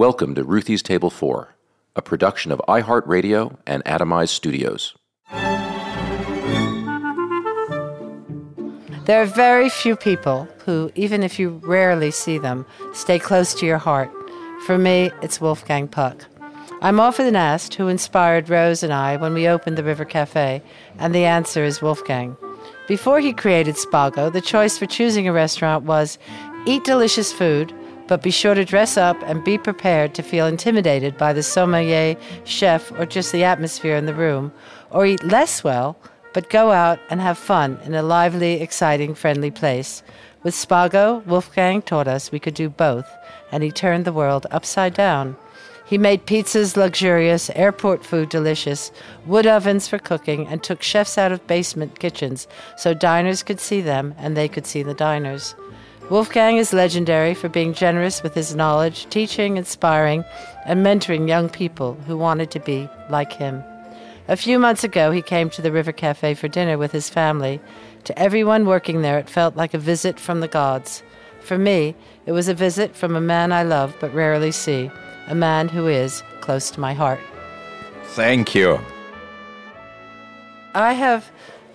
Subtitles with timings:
[0.00, 1.54] Welcome to Ruthie's Table 4,
[1.94, 4.94] a production of iHeartRadio and Atomize Studios.
[9.04, 13.66] There are very few people who, even if you rarely see them, stay close to
[13.66, 14.10] your heart.
[14.64, 16.24] For me, it's Wolfgang Puck.
[16.80, 20.62] I'm often asked who inspired Rose and I when we opened the River Cafe,
[20.98, 22.38] and the answer is Wolfgang.
[22.88, 26.16] Before he created Spago, the choice for choosing a restaurant was
[26.64, 27.74] eat delicious food,
[28.10, 32.16] but be sure to dress up and be prepared to feel intimidated by the sommelier,
[32.42, 34.52] chef, or just the atmosphere in the room,
[34.90, 35.96] or eat less well,
[36.34, 40.02] but go out and have fun in a lively, exciting, friendly place.
[40.42, 43.08] With Spago, Wolfgang taught us we could do both,
[43.52, 45.36] and he turned the world upside down.
[45.86, 48.90] He made pizzas luxurious, airport food delicious,
[49.24, 53.80] wood ovens for cooking, and took chefs out of basement kitchens so diners could see
[53.80, 55.54] them and they could see the diners.
[56.10, 60.24] Wolfgang is legendary for being generous with his knowledge, teaching, inspiring,
[60.66, 63.62] and mentoring young people who wanted to be like him.
[64.26, 67.60] A few months ago, he came to the River Cafe for dinner with his family.
[68.04, 71.04] To everyone working there, it felt like a visit from the gods.
[71.42, 71.94] For me,
[72.26, 74.90] it was a visit from a man I love but rarely see,
[75.28, 77.20] a man who is close to my heart.
[78.14, 78.80] Thank you.
[80.74, 81.30] I have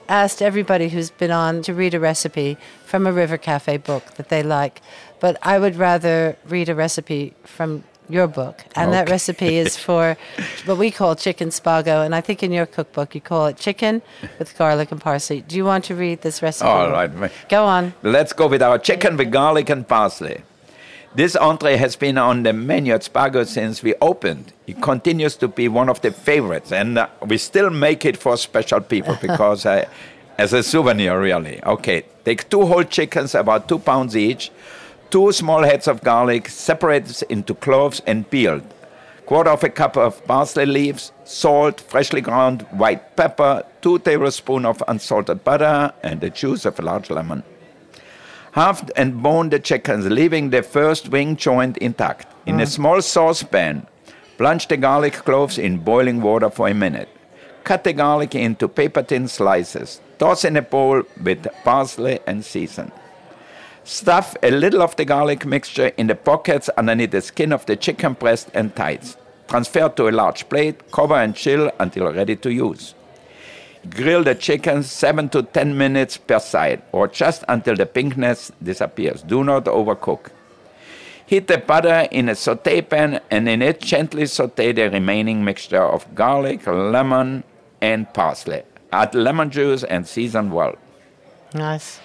[0.09, 2.57] asked everybody who's been on to read a recipe
[2.95, 4.81] from a River Cafe book that they like,
[5.19, 8.63] but I would rather read a recipe from your book.
[8.73, 10.15] And that recipe is for
[10.63, 12.05] what we call chicken spago.
[12.05, 14.01] And I think in your cookbook you call it chicken
[14.39, 15.41] with garlic and parsley.
[15.41, 16.69] Do you want to read this recipe?
[16.69, 17.11] All right.
[17.49, 17.93] Go on.
[18.01, 20.43] Let's go with our chicken with garlic and parsley.
[21.15, 24.53] This entree has been on the menu at Spago since we opened.
[24.67, 28.35] It continues to be one of the favorites, and uh, we still make it for
[28.35, 29.85] special people because uh,
[30.37, 31.63] as a souvenir, really.
[31.63, 34.51] Okay, take two whole chickens, about two pounds each,
[35.09, 38.63] two small heads of garlic, separated into cloves and peeled,
[39.25, 44.83] quarter of a cup of parsley leaves, salt, freshly ground white pepper, two tablespoons of
[44.87, 47.43] unsalted butter, and the juice of a large lemon.
[48.51, 52.27] Halve and bone the chickens, leaving the first wing joint intact.
[52.45, 52.67] In a mm.
[52.67, 53.85] small saucepan,
[54.37, 57.09] plunge the garlic cloves in boiling water for a minute.
[57.65, 59.99] Cut the garlic into paper thin slices.
[60.17, 62.91] Toss in a bowl with parsley and season.
[63.83, 67.75] Stuff a little of the garlic mixture in the pockets underneath the skin of the
[67.75, 69.17] chicken breast and thighs.
[69.47, 72.95] Transfer to a large plate, cover and chill until ready to use.
[73.89, 79.21] Grill the chicken 7 to 10 minutes per side, or just until the pinkness disappears.
[79.21, 80.31] Do not overcook.
[81.27, 85.83] Heat the butter in a saute pan and in it gently saute the remaining mixture
[85.83, 87.43] of garlic, lemon,
[87.81, 88.63] and parsley.
[88.91, 90.75] Add lemon juice and season well.
[91.53, 91.99] Nice.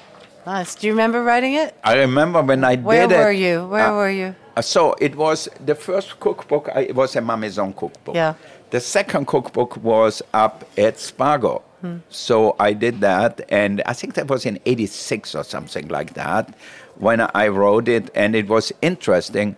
[0.47, 0.75] Nice.
[0.75, 1.75] Do you remember writing it?
[1.85, 3.19] I remember when I Where did it.
[3.19, 3.67] Where were you?
[3.67, 4.35] Where uh, were you?
[4.57, 6.69] Uh, So it was the first cookbook.
[6.75, 8.15] I, it was a Ma Maison cookbook.
[8.15, 8.35] Yeah.
[8.71, 11.63] The second cookbook was up at Spago.
[12.11, 16.55] So I did that, and I think that was in '86 or something like that
[16.97, 19.57] when I wrote it, and it was interesting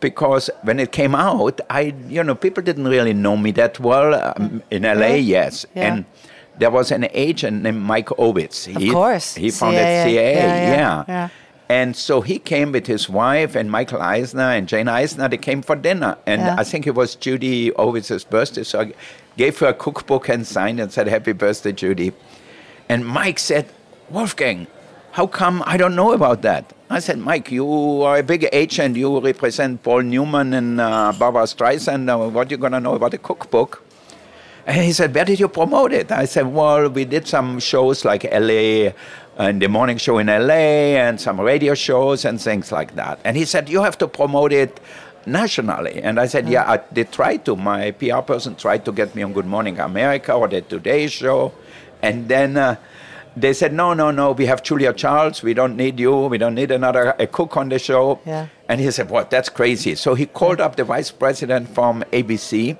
[0.00, 4.12] because when it came out, I you know people didn't really know me that well
[4.14, 5.14] um, in LA.
[5.16, 5.94] Yes, Yeah.
[5.94, 6.04] and
[6.58, 8.68] there was an agent named Mike Ovitz.
[8.74, 9.34] Of course.
[9.34, 10.04] he founded CAA.
[10.04, 10.14] CAA.
[10.14, 11.04] Yeah, yeah, yeah.
[11.08, 11.28] yeah.
[11.68, 15.28] And so he came with his wife and Michael Eisner and Jane Eisner.
[15.28, 16.18] They came for dinner.
[16.26, 16.56] And Yeah.
[16.58, 18.62] I think it was Judy Ovitz's birthday.
[18.62, 18.92] So I
[19.38, 22.12] gave her a cookbook and signed and said, Happy birthday, Judy.
[22.90, 23.66] And Mike said,
[24.10, 24.66] Wolfgang,
[25.12, 26.74] how come I don't know about that?
[26.90, 28.96] I said, Mike, you are a big agent.
[28.96, 32.10] You represent Paul Newman and uh, Barbra Streisand.
[32.12, 33.82] Uh, what are you going to know about a cookbook?
[34.66, 36.12] And he said, Where did you promote it?
[36.12, 38.92] I said, Well, we did some shows like LA
[39.38, 43.18] and the morning show in LA and some radio shows and things like that.
[43.24, 44.78] And he said, You have to promote it
[45.26, 46.02] nationally.
[46.02, 47.56] And I said, Yeah, I, they tried to.
[47.56, 51.52] My PR person tried to get me on Good Morning America or the Today Show.
[52.00, 52.76] And then uh,
[53.36, 55.42] they said, No, no, no, we have Julia Charles.
[55.42, 56.14] We don't need you.
[56.26, 58.20] We don't need another a cook on the show.
[58.24, 58.46] Yeah.
[58.68, 59.30] And he said, What?
[59.30, 59.96] That's crazy.
[59.96, 62.76] So he called up the vice president from ABC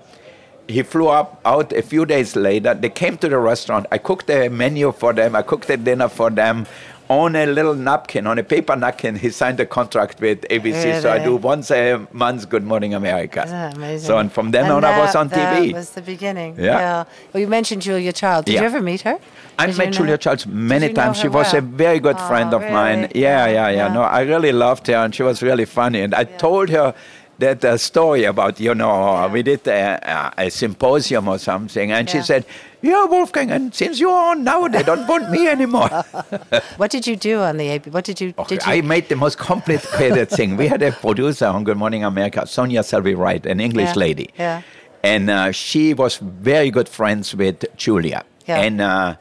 [0.68, 2.74] he flew up out a few days later.
[2.74, 3.86] They came to the restaurant.
[3.92, 5.34] I cooked the menu for them.
[5.36, 6.66] I cooked the dinner for them
[7.08, 9.16] on a little napkin, on a paper napkin.
[9.16, 13.44] He signed a contract with ABC, so I do once a month Good Morning America.
[13.46, 14.06] That amazing?
[14.06, 15.74] So and from then And on, I was that- on That TV.
[15.74, 16.54] was the beginning.
[16.58, 17.04] Yeah.
[17.32, 18.46] Well, you mentioned Julia Child.
[18.46, 18.60] Did Yeah.
[18.60, 19.18] you ever meet her?
[19.58, 20.16] I Did met Julia?
[20.16, 21.18] Charles many Did you know times.
[21.18, 21.58] She was well?
[21.58, 23.00] a very good Oh, friend of mine.
[23.02, 23.20] really?
[23.20, 23.92] Yeah, Yeah, yeah, yeah, yeah.
[23.92, 26.00] No, I really loved her, and she was really funny.
[26.00, 26.94] And I told her
[27.42, 29.98] that uh, story about you know we did a,
[30.38, 32.30] a, a symposium or something, and she Yeah.
[32.30, 32.42] said,
[32.90, 35.90] "Yeah, Wolfgang, and since you're on now, they don't want me anymore."
[36.80, 37.90] What did you do on the AB?
[37.90, 38.28] What did you?
[38.38, 38.72] Okay, Did you?
[38.72, 40.56] I made the most complicated thing.
[40.56, 44.28] We had a producer on Good Morning America, Sonia Selby Wright, an English Yeah, lady.
[44.38, 44.62] yeah.
[45.04, 48.22] And uh, she was very good friends with Julia.
[48.46, 48.60] Yeah.
[48.64, 49.14] And uh,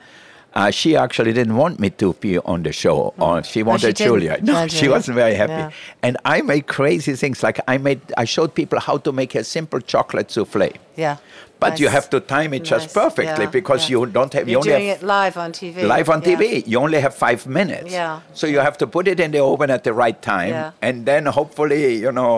[0.53, 3.13] uh, she actually didn't want me to be on the show.
[3.17, 4.39] Or she wanted didn't Julia.
[4.41, 5.53] No, she wasn't very happy.
[5.53, 5.71] Yeah.
[6.03, 7.41] And I made crazy things.
[7.43, 10.69] Like I made, I showed people how to make a simple chocolate souffle.
[10.95, 11.17] yeah.
[11.61, 13.97] But you have to time it just perfectly Yeah, because yeah.
[13.99, 14.49] you don't have.
[14.49, 15.83] You're you only doing have, it live on TV.
[15.95, 16.29] live on Yeah.
[16.35, 16.63] TV.
[16.71, 17.91] You only have five minutes.
[17.93, 18.21] Yeah.
[18.33, 20.71] So you have to put it in the oven at the right time, Yeah.
[20.81, 22.33] and then hopefully you know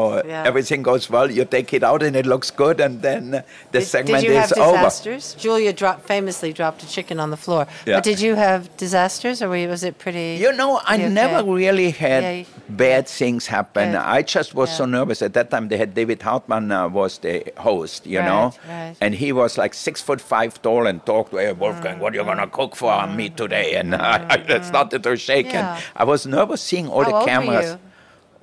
[0.49, 1.31] everything goes well.
[1.31, 3.31] You take it out and it looks good, and then
[3.71, 4.77] the Did, segment did you is have over.
[4.77, 5.35] disasters?
[5.39, 7.65] Julia dropped, famously dropped a chicken on the floor.
[7.85, 7.95] Yeah.
[7.97, 10.37] But did you have disasters, or was it pretty?
[10.45, 13.95] You know, I pretty never really had bad things happen.
[13.95, 15.69] I just was so nervous at that time.
[15.69, 18.95] They had David Hartman uh, was the host, you Right, know, right.
[18.99, 22.17] and he was like six foot five tall and talked, to "Hey, Wolfgang, what are
[22.17, 25.53] you gonna cook for me today?" And I, I started to shake, Mm.
[25.53, 25.75] Yeah.
[25.77, 27.77] and I was nervous seeing all How the cameras.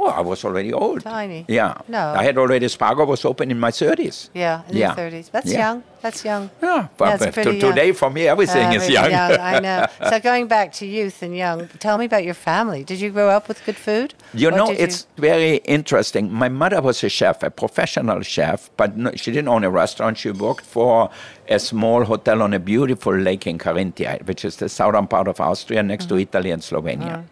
[0.02, 1.02] Oh, I was already old.
[1.02, 1.44] Tiny.
[1.46, 1.74] Yeah.
[1.88, 2.14] No.
[2.20, 4.30] I had already Spago was open in my 30s.
[4.34, 4.86] Yeah, in Yeah.
[4.86, 5.26] your 30s.
[5.30, 5.58] That's Yeah.
[5.66, 5.82] young.
[6.00, 6.48] That's young.
[6.62, 7.70] Yeah, but, pretty to, young.
[7.74, 9.12] today for me everything Uh, is really young.
[9.54, 9.84] I know.
[10.10, 12.82] So going back to youth and young, tell me about your family.
[12.90, 14.14] Did you grow up with good food?
[14.32, 16.32] You know, did you- it's very interesting.
[16.32, 20.16] My mother was a chef, a professional chef, but no, she didn't own a restaurant.
[20.16, 21.10] She worked for
[21.48, 25.38] a small hotel on a beautiful lake in Carinthia, which is the southern part of
[25.40, 26.22] Austria next to Mm-hmm.
[26.36, 27.24] Italy and Slovenia.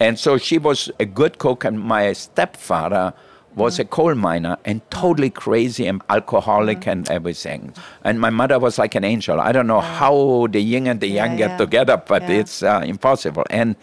[0.00, 3.12] And so she was a good cook, and my stepfather
[3.56, 7.72] was a coal miner and totally crazy and alcoholic and everything.
[8.04, 9.40] And my mother was like an angel.
[9.40, 11.56] I don't know how the yin and the yang Yeah, get yeah.
[11.56, 12.38] together, but Yeah.
[12.40, 13.42] it's uh, impossible.
[13.50, 13.74] And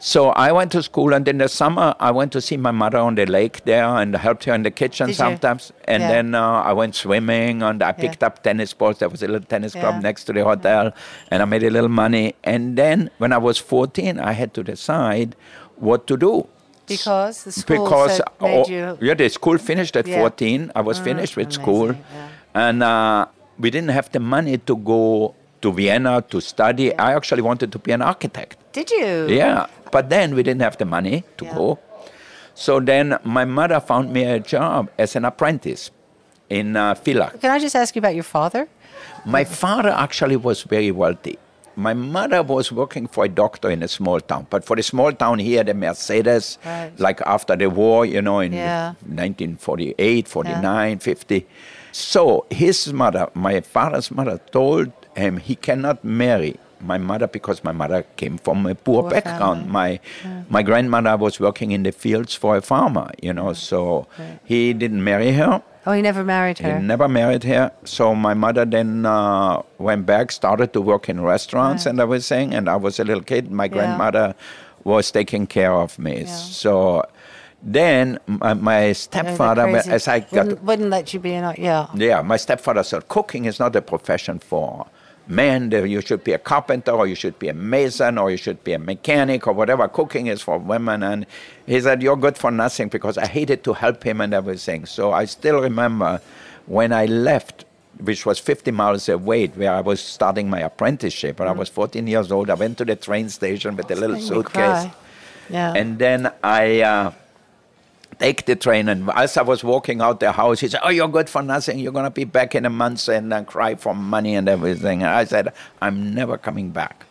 [0.00, 2.98] so I went to school, and in the summer I went to see my mother
[2.98, 5.16] on the lake there and helped her in the kitchen Did you?
[5.24, 5.72] sometimes.
[5.84, 6.08] And Yeah.
[6.12, 8.98] then uh, I went swimming, and I picked up tennis balls.
[8.98, 10.00] There was a little tennis club Yeah.
[10.08, 10.92] next to the hotel,
[11.30, 12.34] and I made a little money.
[12.42, 15.36] And then when I was 14, I had to decide
[15.76, 16.46] what to do.
[16.90, 18.98] because the school Because oh, you.
[19.00, 20.16] yeah, the school finished at Yeah.
[20.16, 20.72] Mm, 14.
[20.74, 22.66] I was finished with school, amazing, yeah.
[22.68, 23.26] and uh,
[23.62, 26.96] we didn't have the money to go to Vienna to study.
[26.98, 28.56] I actually wanted to be an architect.
[28.72, 29.26] Did you?
[29.28, 31.54] Yeah, but then we didn't have the money to Yeah.
[31.54, 31.78] go.
[32.54, 35.90] So then my mother found me a job as an apprentice
[36.48, 37.40] in uh, Villach.
[37.40, 38.68] Can I just ask you about your father?
[39.24, 41.38] My father actually was very wealthy.
[41.76, 45.12] My mother was working for a doctor in a small town, but for the small
[45.12, 46.90] town he had a Mercedes, Right.
[46.98, 48.94] like after the war, you know, in Yeah.
[49.06, 51.46] 1948, 49, 50.
[51.92, 57.72] So his mother, my father's mother, told him he cannot marry my mother because my
[57.72, 59.60] mother came from a poor, Poor background.
[59.66, 59.72] family.
[59.72, 60.00] My
[60.48, 64.06] my grandmother was working in the fields for a farmer, you know, so
[64.44, 65.62] he didn't marry her.
[65.86, 66.78] Oh, he never married her.
[66.78, 67.72] He never married her.
[67.84, 72.52] So my mother then uh, went back, started to work in restaurants and everything.
[72.54, 73.50] And I was a little kid.
[73.50, 74.34] My grandmother
[74.84, 76.26] was taking care of me.
[76.26, 77.02] So
[77.62, 81.44] then my, my they're stepfather, as I got, wouldn't, wouldn't let you be in.
[81.44, 81.88] A, yeah.
[81.94, 84.86] yeah, my stepfather said cooking is not a profession for
[85.30, 85.70] men.
[85.70, 88.72] You should be a carpenter, or you should be a mason, or you should be
[88.72, 89.88] a mechanic, or whatever.
[89.88, 91.02] Cooking is for women.
[91.02, 91.26] And
[91.66, 94.86] he said, You're good for nothing because I hated to help him and everything.
[94.86, 96.20] So I still remember
[96.66, 97.64] when I left.
[97.98, 101.38] Which was 50 miles away, where I was starting my apprenticeship.
[101.38, 104.18] When I was 14 years old, I went to the train station with a little
[104.18, 104.86] suitcase.
[105.50, 105.74] Yeah.
[105.74, 107.12] And then I uh,
[108.20, 111.08] take the train, and as I was walking out the house, he said, "Oh, you're
[111.08, 111.78] good for nothing.
[111.80, 115.10] You're gonna be back in a month and uh, cry for money and everything." And
[115.10, 117.06] I said, "I'm never coming back."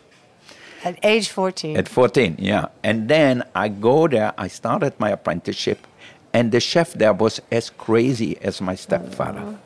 [0.83, 1.75] At age 14.
[1.75, 2.67] At 14, yeah.
[2.83, 4.33] And then I go there.
[4.37, 5.85] I started my apprenticeship,
[6.33, 9.57] and the chef there was as crazy as my stepfather.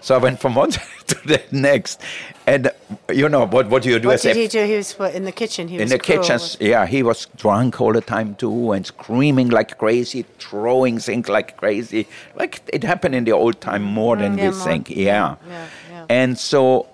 [0.00, 0.70] So I went from one
[1.08, 2.00] to the next,
[2.46, 2.70] and
[3.12, 3.68] you know what?
[3.68, 4.08] What do you do?
[4.08, 4.64] What did he do?
[4.64, 5.66] He was what, in the kitchen.
[5.68, 6.22] He in was the cruel.
[6.22, 11.28] kitchen, yeah, he was drunk all the time too, and screaming like crazy, throwing things
[11.28, 12.06] like crazy.
[12.36, 14.66] Like it happened in the old time more than Mm, yeah, we more.
[14.66, 14.90] think.
[14.90, 15.34] Yeah.
[15.48, 16.06] yeah, yeah.
[16.08, 16.86] And so,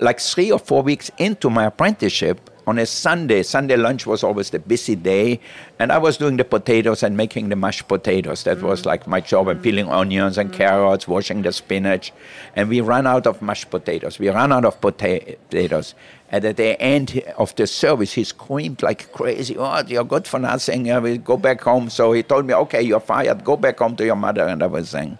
[0.00, 4.50] like three or four weeks into my apprenticeship, on a Sunday, Sunday lunch was always
[4.50, 5.40] the busy day,
[5.78, 8.44] and I was doing the potatoes and making the mashed potatoes.
[8.44, 12.12] That was like my job, and peeling onions and carrots, washing the spinach.
[12.54, 14.18] And we ran out of mashed potatoes.
[14.18, 15.94] We ran out of pota- potatoes.
[16.32, 20.38] And at the end of the service, he screamed like crazy, Oh, you're good for
[20.38, 20.90] nothing.
[20.90, 21.90] Uh, we go back home.
[21.90, 23.42] So he told me, Okay, you're fired.
[23.44, 25.18] Go back home to your mother and everything.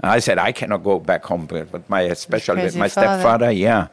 [0.00, 3.18] I said, I cannot go back home, but my especially with my father.
[3.18, 3.88] stepfather, yeah.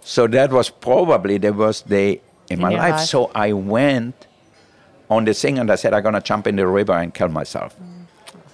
[0.00, 2.92] So that was probably the worst day in, my life.
[2.92, 3.00] life.
[3.00, 4.26] So I went
[5.10, 7.28] on the thing and I said, I'm going to jump in the river and kill
[7.28, 7.76] myself.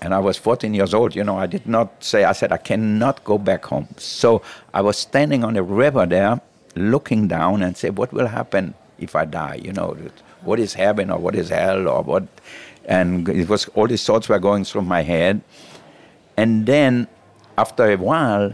[0.01, 1.17] And I was 14 years old.
[1.17, 3.89] You know, I did not say, I said, I cannot go back home.
[3.97, 6.41] So I was standing on the river there,
[6.75, 9.61] looking down and say, what will happen if I die?
[9.63, 9.97] You know,
[10.43, 12.27] what is heaven or what is hell or what?
[12.85, 15.41] And it was all these thoughts were going through my head.
[16.37, 17.09] And then
[17.57, 18.53] after a while,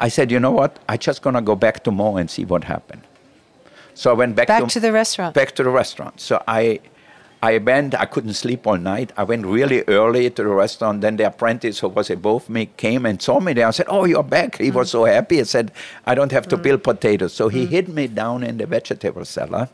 [0.00, 0.78] I said, you know what?
[0.88, 3.02] I'm just gonna go back tomorrow and see what happened.
[3.94, 5.34] So I went back, Back to the restaurant.
[5.34, 6.20] Back to the restaurant.
[6.20, 6.80] So I,
[7.42, 7.94] I went.
[7.94, 9.12] I couldn't sleep all night.
[9.16, 11.00] I went really early to the restaurant.
[11.00, 13.66] Then the apprentice who was above me came and saw me there.
[13.66, 15.12] I said, "Oh, you're back." He was so mm.
[15.12, 15.40] happy.
[15.40, 15.72] I said,
[16.06, 16.62] "I don't have to mm.
[16.62, 17.68] peel potatoes." So he mm.
[17.68, 19.68] hid me down in the vegetable cellar.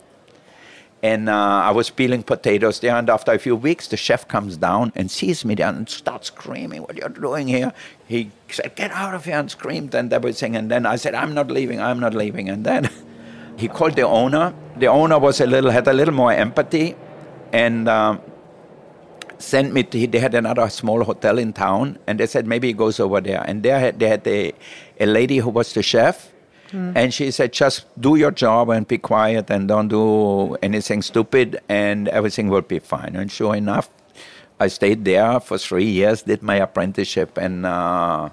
[1.01, 4.57] And uh, I was peeling potatoes there, and after a few weeks, the chef comes
[4.57, 7.71] down and sees me there and starts screaming, "What you're doing here?"
[8.07, 10.57] He said, "Get out of here!" and screamed and everything.
[10.57, 11.79] And then I said, "I'm not leaving.
[11.79, 12.89] I'm not leaving." And then
[13.59, 14.53] he called the owner.
[14.77, 16.95] The owner was a little had a little more empathy,
[17.51, 18.21] and um,
[19.37, 19.83] sent me.
[19.83, 23.19] To, they had another small hotel in town, and they said maybe he goes over
[23.19, 23.43] there.
[23.45, 24.53] And there had, they had a,
[24.99, 26.31] a lady who was the chef,
[26.95, 31.59] and she said just do your job and be quiet and don't do anything stupid,
[31.67, 33.15] and everything will be fine.
[33.15, 33.89] And sure enough,
[34.59, 37.65] I stayed there for three years, did my apprenticeship, and.
[37.65, 38.29] Uh,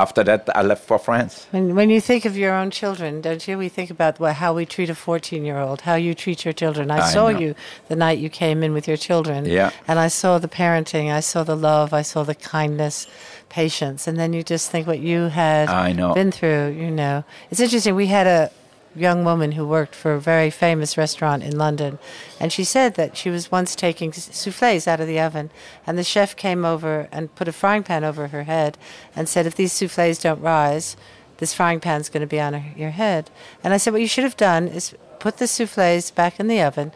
[0.00, 1.46] after that, I left for France.
[1.50, 3.58] When, when you think of your own children, don't you?
[3.58, 6.54] We think about what, how we treat a 14 year old, how you treat your
[6.54, 6.90] children.
[6.90, 7.38] I, I saw know.
[7.38, 7.54] you
[7.88, 9.44] the night you came in with your children.
[9.44, 9.70] Yeah.
[9.86, 13.06] And I saw the parenting, I saw the love, I saw the kindness,
[13.50, 14.06] patience.
[14.06, 16.14] And then you just think what you had I know.
[16.14, 17.24] been through, you know.
[17.50, 17.94] It's interesting.
[17.94, 18.50] We had a
[18.94, 21.98] young woman who worked for a very famous restaurant in London.
[22.38, 25.50] And she said that she was once taking souffles out of the oven,
[25.86, 28.76] and the chef came over and put a frying pan over her head
[29.14, 30.96] and said, If these souffles don't rise,
[31.38, 33.30] this frying pan's going to be on her, your head.
[33.62, 36.62] And I said, What you should have done is put the souffles back in the
[36.62, 36.92] oven,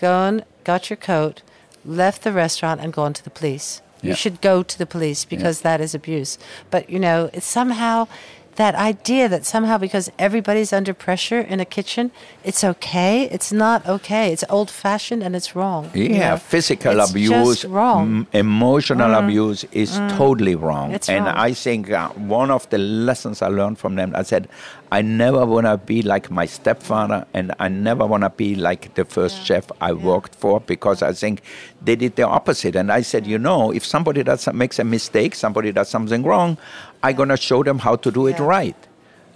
[0.00, 1.42] gone, got your coat,
[1.84, 3.82] left the restaurant, and gone to the police.
[4.04, 6.36] You should go to the police because that is abuse.
[6.70, 8.06] But, you know, it's somehow
[8.56, 12.10] that idea that somehow because everybody's under pressure in a kitchen,
[12.44, 13.24] it's okay.
[13.30, 14.32] It's not okay.
[14.32, 15.90] It's old fashioned and it's wrong.
[15.94, 16.36] you Yeah, know?
[16.36, 18.06] physical It's abuse, wrong.
[18.06, 18.18] Mm.
[18.20, 20.92] m- emotional abuse is totally wrong.
[20.92, 21.34] It's and wrong.
[21.36, 24.48] I think uh, one of the lessons I learned from them, I said,
[24.92, 28.94] I never want to be like my stepfather, and I never want to be like
[28.94, 31.42] the first chef I worked for because I think
[31.82, 32.76] they did the opposite.
[32.76, 36.58] And I said, you know, if somebody does makes a mistake, somebody does something wrong,
[37.04, 38.46] I'm gonna show them how to do it Yeah.
[38.58, 38.76] right.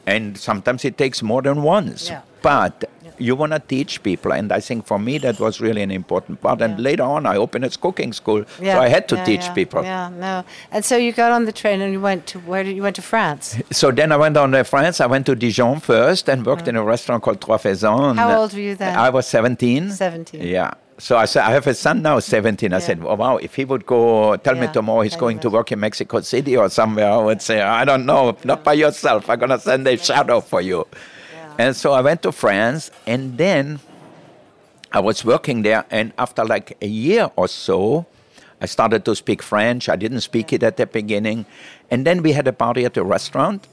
[0.07, 2.09] And sometimes it takes more than once.
[2.09, 2.23] Yeah.
[2.41, 2.85] But
[3.19, 6.41] you want to teach people, and I think for me that was really an important
[6.41, 6.61] part.
[6.63, 9.55] And later on, I opened a cooking school, so I had to yeah, teach yeah,
[9.55, 9.83] people.
[9.83, 10.45] Yeah, no.
[10.71, 12.97] And so you got on the train and you went to where did you went
[12.97, 13.57] to France?
[13.71, 15.01] So then I went on to France.
[15.01, 18.15] I went to Dijon first and worked in a restaurant called Trois Faisans.
[18.15, 18.17] Mm.
[18.17, 18.97] How old were you then?
[18.97, 19.91] I was 17.
[19.91, 20.43] 17.
[20.43, 20.73] Yeah.
[21.01, 22.73] So I said, I have a son now, 17.
[22.73, 22.81] I Yeah.
[22.81, 25.79] said, oh, wow, if he would go, tell me tomorrow he's going to work in
[25.79, 29.31] Mexico City or somewhere, I would say, I don't know, not by yourself.
[29.31, 30.87] I'm going to send a shadow for you.
[31.59, 33.81] And so I went to France, and then
[34.93, 38.07] I was working there, and after like a year or so,
[38.61, 39.89] I started to speak French.
[39.89, 41.47] I didn't speak it at the beginning.
[41.91, 43.67] And then we had a party at the restaurant,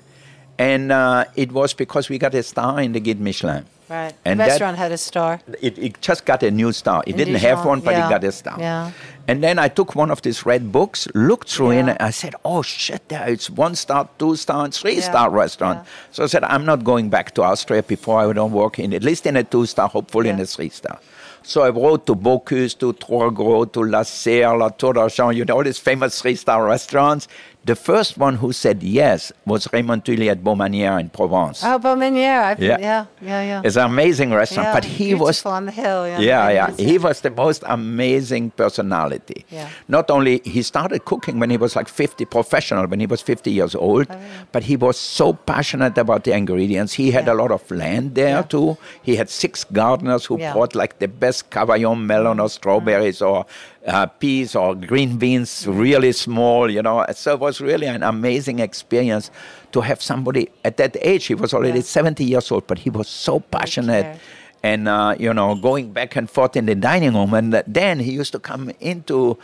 [0.57, 3.65] and uh, it was because we got a star in the Guide Michelin.
[3.87, 4.13] Right.
[4.25, 5.39] And the that- restaurant had a star.
[5.61, 7.03] It, it just got a new star.
[7.05, 8.57] It In didn't have one, but yeah, it got a star.
[8.59, 8.91] yeah.
[9.27, 12.35] And then I took one of these red books, looked through it, and I said,
[12.45, 13.09] "Oh shit!
[13.09, 15.91] There it's one star, two star, and three Yeah, star restaurant." yeah.
[16.11, 19.03] So I said, "I'm not going back to Austria before I don't work in at
[19.03, 20.99] least in a two star, hopefully in a three star."
[21.41, 25.63] So I wrote to Bocuse, to Troisgros, to Lasserre, La Tour d'Argent, you know, all
[25.63, 27.27] these famous three star restaurants.
[27.65, 31.63] The first one who said yes was Raymond Thuilier at Baumanière in Provence.
[31.63, 32.59] Oh, Baumanière.
[32.59, 32.77] Yeah.
[32.79, 33.61] yeah, yeah, yeah.
[33.63, 36.07] It's an amazing restaurant, Yeah, but he was on the hill.
[36.07, 36.71] Yeah, yeah, yeah.
[36.77, 39.45] He was the most amazing personality.
[39.49, 39.67] Yeah.
[39.87, 43.49] Not only he started cooking when he was like 50, professional when he was 50
[43.49, 44.19] years old, oh,
[44.51, 46.93] but he was so passionate about the ingredients.
[46.93, 48.77] He had a lot of land there too.
[49.01, 52.47] He had six gardeners who brought like the best Cavaillon melon or mm-hmm.
[52.47, 53.47] strawberries or
[53.87, 57.05] uh, peas or green beans, really small, you know.
[57.13, 59.29] So it was really an amazing experience
[59.73, 61.25] to have somebody at that age.
[61.27, 61.85] He was already Yeah.
[61.85, 64.19] 70 years old, but he was so passionate
[64.63, 68.11] and uh, you know going back and forth in the dining room and then he
[68.11, 69.37] used to come into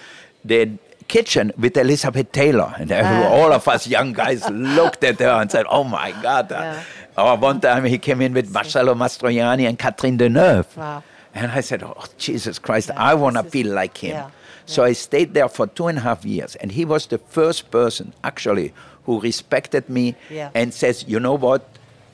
[0.43, 0.71] the
[1.07, 3.29] kitchen with elizabeth taylor and every- Ah.
[3.29, 6.81] all of us young guys looked at her and said oh my god Yeah.
[7.17, 11.03] or one time he came in with marcello mastroianni and catherine deneuve Wow.
[11.35, 14.29] And i said oh jesus christ i want to feel like him yeah,
[14.65, 17.71] so i stayed there for two and a half years and he was the first
[17.71, 18.73] person actually
[19.05, 20.49] who respected me Yeah.
[20.53, 21.61] and says you know what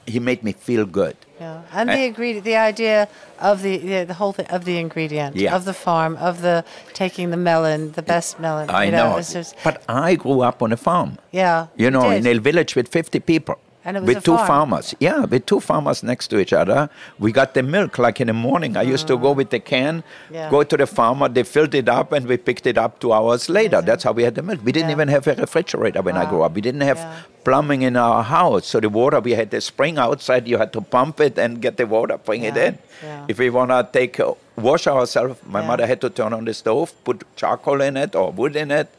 [0.06, 3.08] he made me feel good Yeah, and the ingredient, the idea
[3.50, 5.56] of the the, the whole thing of the ingredient Yeah.
[5.58, 8.70] of the farm of the taking the melon, the best melon.
[8.70, 9.18] I you know.
[9.20, 11.12] it's just- but I grew up on a farm.
[11.32, 12.26] yeah, You know, did.
[12.26, 13.56] in a village with 50 people.
[13.88, 14.48] And it was with two farm.
[14.48, 14.94] farmers.
[15.00, 16.90] Yeah, with two farmers next to each other.
[17.20, 18.76] We got the milk like in the morning.
[18.76, 20.34] I used to go with the can, Ah.
[20.38, 20.50] Yeah.
[20.56, 23.48] go to the farmer, they filled it up, and we picked it up two hours
[23.48, 23.80] later.
[23.82, 24.60] That's how we had the milk.
[24.66, 24.98] We didn't Yeah.
[24.98, 26.54] even have a refrigerator when I grew up.
[26.54, 27.14] We didn't have Yeah.
[27.46, 28.68] plumbing in our house.
[28.68, 30.50] So the water, we had the spring outside.
[30.50, 32.78] You had to pump it and get the water, bring it in.
[33.30, 36.54] If we want to take uh, wash ourselves, my mother had to turn on the
[36.54, 38.90] stove, put charcoal in it or wood in it,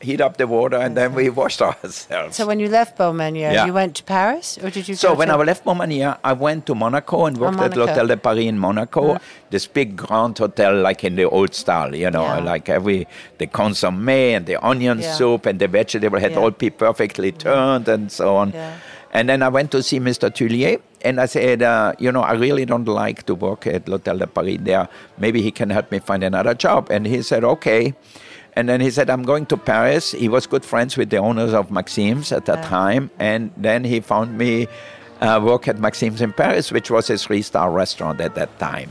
[0.00, 2.34] heat up the water, and then we washed ourselves.
[2.36, 3.66] So when you left Baumanière, Yeah.
[3.66, 4.94] you went to Paris, or did you?
[4.94, 7.84] So when to, I left Montmagny, I went to Monaco and worked at Monaco.
[7.92, 9.18] l'Hôtel de Paris in Monaco,
[9.50, 12.40] this big grand hotel like in the old style, you know, Yeah.
[12.52, 13.06] like every
[13.38, 15.12] the consommé and the onion Yeah.
[15.14, 18.54] soup and the vegetable had all be perfectly turned and so on.
[19.12, 20.30] And then I went to see Mr.
[20.30, 24.18] Thuilier, and I said, uh, you know, I really don't like to work at l'Hôtel
[24.20, 24.88] de Paris there.
[25.18, 26.90] Maybe he can help me find another job.
[26.90, 27.92] And he said, okay.
[28.54, 30.12] And then he said, I'm going to Paris.
[30.12, 33.10] He was good friends with the owners of Maxim's at that time.
[33.18, 34.66] And then he found me
[35.20, 38.90] uh, work at Maxim's in Paris, which was a three star restaurant at that time.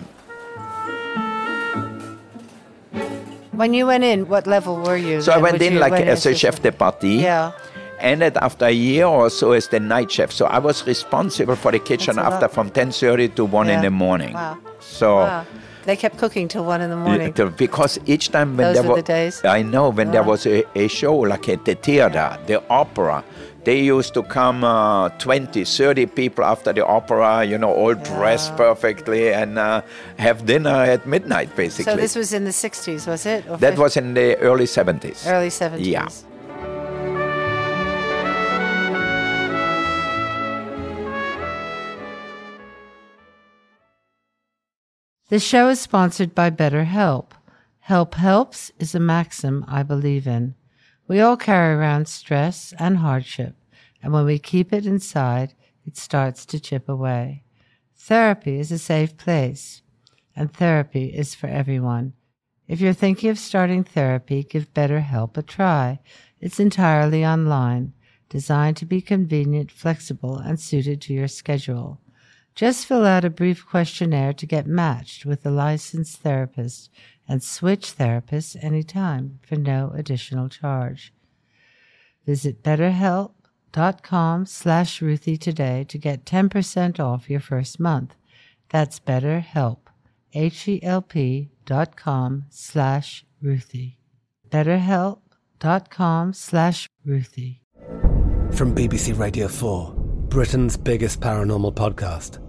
[3.59, 5.21] when you went in, what level were you?
[5.21, 7.19] So I went in like went as a as chef de partie.
[7.27, 7.51] Yeah.
[7.99, 10.31] Ended after a year or so as the night chef.
[10.31, 12.53] So I was responsible for the kitchen after lot.
[12.53, 14.33] from 10.30 to 1 in the morning.
[14.33, 14.57] Wow.
[14.79, 15.45] So Wow.
[15.89, 17.33] They kept cooking till one in the morning.
[17.35, 19.43] Yeah, because each time when Those there were was the days?
[19.43, 23.23] I know when there was a, a show like at the theater, the opera,
[23.63, 28.55] they used to come uh, 20, 30 people after the opera, you know, all dressed
[28.55, 29.81] perfectly and uh,
[30.19, 31.91] have dinner at midnight, basically.
[31.91, 33.49] So this was in the 60s, was it?
[33.49, 33.77] Or that 50s?
[33.79, 35.25] was in the early 70s.
[35.25, 35.85] early 70s.
[35.85, 36.07] Yeah.
[45.29, 47.33] The show is sponsored by BetterHelp.
[47.81, 50.55] Help helps is a maxim I believe in.
[51.07, 53.55] We all carry around stress and hardship,
[54.01, 55.53] and when we keep it inside,
[55.85, 57.43] it starts to chip away.
[57.95, 59.83] Therapy is a safe place,
[60.35, 62.13] and therapy is for everyone.
[62.67, 65.99] If you're thinking of starting therapy, give BetterHelp a try.
[66.41, 67.93] It's entirely online,
[68.29, 72.01] designed to be convenient, flexible, and suited to your schedule.
[72.59, 76.89] Just fill out a brief questionnaire to get matched with a licensed therapist
[77.25, 81.13] and switch therapists anytime for no additional charge.
[82.25, 88.15] Visit betterhelp.com slash Ruthie today to get 10% off your first month.
[88.67, 89.79] That's betterhelp,
[90.33, 93.99] H-E-L-P dot com slash Ruthie.
[94.49, 97.61] betterhelp.com slash Ruthie.
[98.51, 99.93] From BBC Radio 4,
[100.27, 102.48] Britain's biggest paranormal podcast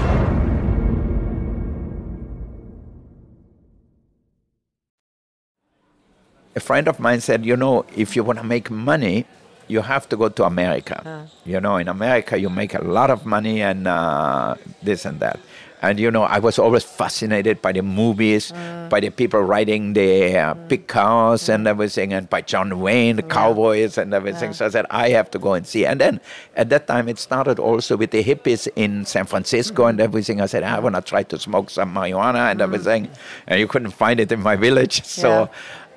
[6.55, 9.25] A friend of mine said, you know, if you want to make money,
[9.67, 11.27] you have to go to America.
[11.45, 15.39] You know, in America, you make a lot of money and uh, this and that.
[15.83, 18.89] And you know, I was always fascinated by the movies, Mm.
[18.89, 23.23] by the people riding the uh, big cars and everything, and by John Wayne, the
[23.23, 24.53] cowboys and everything.
[24.53, 25.85] So I said, I have to go and see.
[25.87, 26.19] And then
[26.55, 30.39] at that time, it started also with the hippies in San Francisco and everything.
[30.39, 33.09] I said, I want to try to smoke some marijuana and everything.
[33.47, 35.01] And you couldn't find it in my village.
[35.21, 35.47] So Yeah.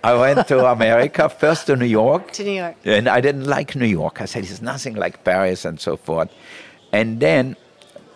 [0.04, 2.30] I went to America, first to New York.
[2.32, 2.76] To New York.
[2.84, 4.20] And I didn't like New York.
[4.20, 6.30] I said, it's nothing like Paris and so forth.
[6.92, 7.56] And then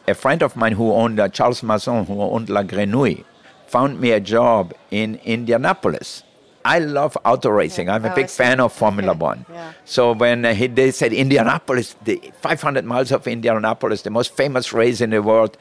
[0.06, 3.24] a friend of mine who owned, uh, Charles Masson, who owned La Grenouille,
[3.66, 6.22] found me a job in Indianapolis.
[6.64, 7.88] I love auto racing.
[7.88, 9.18] I'm a Oh, big fan of Formula Okay.
[9.32, 9.46] One.
[9.50, 9.72] Yeah.
[9.86, 14.72] So when uh, he, they said Indianapolis, the 500 miles of Indianapolis, the most famous
[14.74, 15.56] race in the world,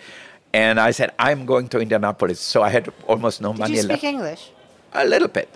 [0.53, 2.39] and I said, I'm going to Indianapolis.
[2.41, 4.01] So I had almost no Did money you left.
[4.01, 4.51] speak English?
[4.93, 5.49] A little bit.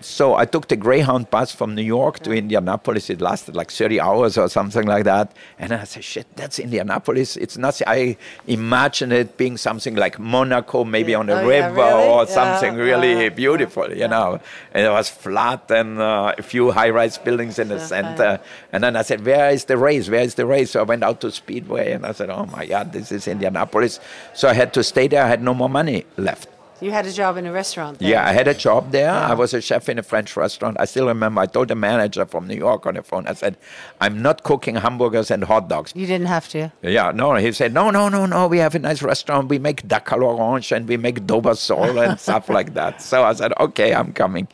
[0.00, 3.10] So I took the Greyhound bus from New York to Indianapolis.
[3.10, 5.32] It lasted like 30 hours or something like that.
[5.58, 7.36] And I said, shit, that's Indianapolis.
[7.36, 11.74] It's not, I imagine it being something like Monaco, maybe on a Oh, yeah, river
[11.76, 12.08] really?
[12.08, 14.40] or Yeah, something really yeah, beautiful, you know.
[14.72, 18.40] And it was flat and uh, a few high rise buildings in the center.
[18.72, 20.08] And then I said, where is the race?
[20.08, 20.70] Where is the race?
[20.72, 24.00] So I went out to Speedway and I said, oh my God, this is Indianapolis.
[24.34, 25.24] So I had to stay there.
[25.24, 26.48] I had no more money left.
[26.80, 27.98] You had a job in a restaurant.
[27.98, 28.08] There.
[28.08, 29.10] Yeah, I had a job there.
[29.10, 30.76] I was a chef in a French restaurant.
[30.78, 33.56] I still remember I told the manager from New York on the phone, I said,
[34.00, 35.92] I'm not cooking hamburgers and hot dogs.
[35.94, 36.72] You didn't have to.
[36.82, 39.48] Yeah, no, he said, no, no, no, no, we have a nice restaurant.
[39.48, 43.02] We make duck à l'orange and we make Dover sole and stuff like that.
[43.02, 44.48] So I said, okay, I'm coming.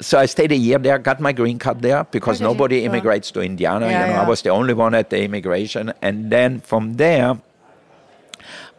[0.00, 3.40] So I stayed a year there, got my green card there because nobody immigrates to
[3.40, 3.86] Indiana.
[3.86, 4.22] Yeah, you know, yeah.
[4.22, 5.92] I was the only one at the immigration.
[6.00, 7.38] And then from there,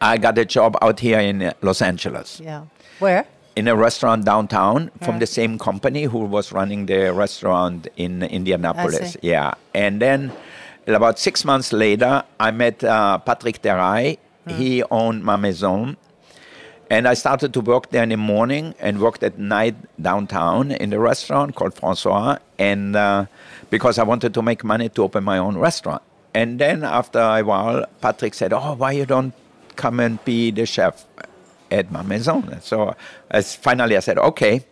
[0.00, 2.64] I got a job out here in Los Angeles Yeah.
[2.98, 3.26] Where?
[3.56, 9.16] in a restaurant downtown from the same company who was running the restaurant in Indianapolis.
[9.22, 9.54] Yeah.
[9.72, 10.32] And then
[10.86, 14.18] about six months later, I met uh, Patrick Terrail.
[14.44, 14.50] Hmm.
[14.50, 15.96] He owned Ma Maison.
[16.90, 20.90] And I started to work there in the morning and worked at night downtown in
[20.90, 22.38] the restaurant called Francois.
[22.58, 23.26] And uh,
[23.70, 26.02] because I wanted to make money to open my own restaurant.
[26.34, 29.32] And then after a while, Patrick said, Oh, why you don't
[29.76, 31.04] come and be the chef
[31.70, 32.60] at my Maison?
[32.60, 32.94] So
[33.30, 34.64] as finally I said, Okay.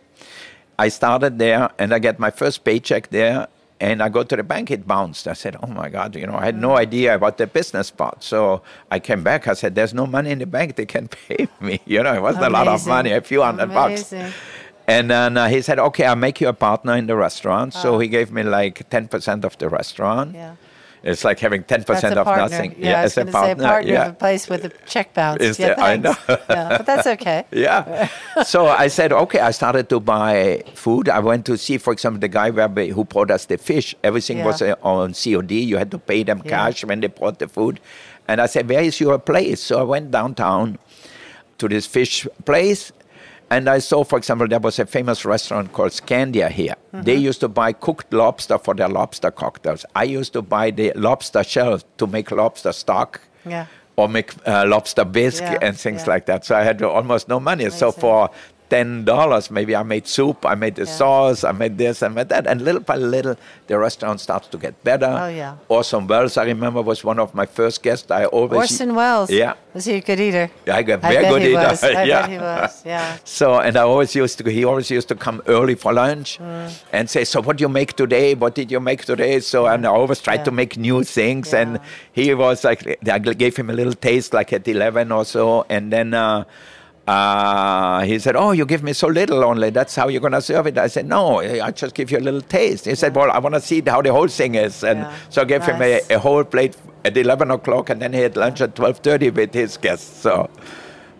[0.79, 3.47] I started there and I get my first paycheck there.
[3.79, 5.27] And I go to the bank, it bounced.
[5.27, 8.23] I said, Oh my God, you know, I had no idea about the business part.
[8.23, 11.47] So I came back, I said, There's no money in the bank, they can pay
[11.59, 11.81] me.
[11.85, 14.13] You know, it wasn't a lot of money, a few hundred bucks.
[14.87, 17.73] And then uh, he said, Okay, I'll make you a partner in the restaurant.
[17.73, 20.33] So he gave me like 10% of the restaurant.
[20.33, 20.55] Yeah.
[21.03, 22.43] It's like having 10% That's a of partner.
[22.49, 22.75] nothing.
[22.77, 23.91] Yeah, I was as a going to say a partner.
[23.91, 24.05] yeah.
[24.05, 25.41] of a place with a check bounce.
[25.43, 26.15] Is yeah, there- I know.
[26.29, 27.43] yeah, but that's okay.
[27.51, 28.07] yeah.
[28.45, 31.09] so I said, okay, I started to buy food.
[31.09, 32.51] I went to see, for example, the guy
[32.91, 33.93] who brought us the fish.
[34.01, 34.45] Everything Yeah.
[34.45, 35.51] was uh, on COD.
[35.51, 36.49] You had to pay them Yeah.
[36.51, 37.81] cash when they brought the food.
[38.29, 39.59] And I said, where is your place?
[39.61, 40.79] So I went downtown
[41.57, 42.93] to this fish place.
[43.53, 46.73] And I saw, for example, there was a famous restaurant called Scandia here.
[46.91, 49.85] They used to buy cooked lobster for their lobster cocktails.
[49.95, 53.65] I used to buy the lobster shell to make lobster stock Yeah.
[53.95, 56.13] or make uh, lobster bisque Yeah, and things yeah.
[56.13, 56.45] like that.
[56.45, 57.69] So I had almost no money.
[57.69, 58.31] So for
[58.73, 60.97] ten dollars, maybe I made soup, I made the Yeah.
[61.01, 63.35] sauce, I made this, I made that, and little by little,
[63.69, 65.11] the restaurant starts to get better.
[65.25, 65.53] Oh, yeah.
[65.75, 68.09] Orson Welles, I remember, was one of my first guests.
[68.21, 69.29] I always Orson Welles.
[69.29, 69.53] Yeah.
[69.75, 70.47] Was he a good eater?
[70.67, 71.67] Yeah, I got I very bet good he eater.
[71.69, 71.83] was.
[71.83, 72.21] I yeah.
[72.21, 72.71] bet he was.
[72.93, 73.17] Yeah.
[73.37, 76.69] So and I always used to he always used to come early for lunch Mm.
[76.97, 78.27] and say, So what do you make today?
[78.43, 79.33] What did you make today?
[79.51, 80.49] So and I always tried Yeah.
[80.49, 81.79] to make new things and
[82.19, 82.81] he was like
[83.15, 86.43] I gave him a little taste like at eleven or so and then uh
[87.07, 89.69] uh, he said, "Oh, you give me so little only.
[89.69, 92.41] That's how you're gonna serve it." I said, "No, I just give you a little
[92.41, 95.13] taste." He said, "Well, I want to see how the whole thing is," and Yeah.
[95.29, 98.37] so I gave him a, a whole plate at eleven o'clock, and then he had
[98.37, 100.21] lunch at twelve thirty with his guests.
[100.21, 100.49] So,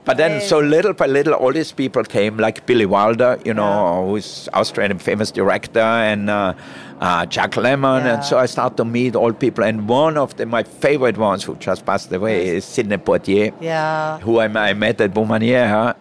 [0.05, 4.05] but then so little by little, all these people came, like Billy Wilder, you know,
[4.07, 6.53] who's Australian famous director, and uh,
[6.99, 8.13] uh, Jack Lemmon, Yeah.
[8.15, 9.63] and so I started to meet all people.
[9.63, 14.19] And one of the, my favorite ones, who just passed away, is Sidney Poitier Yeah.
[14.19, 15.95] who I, I met at Baumanière.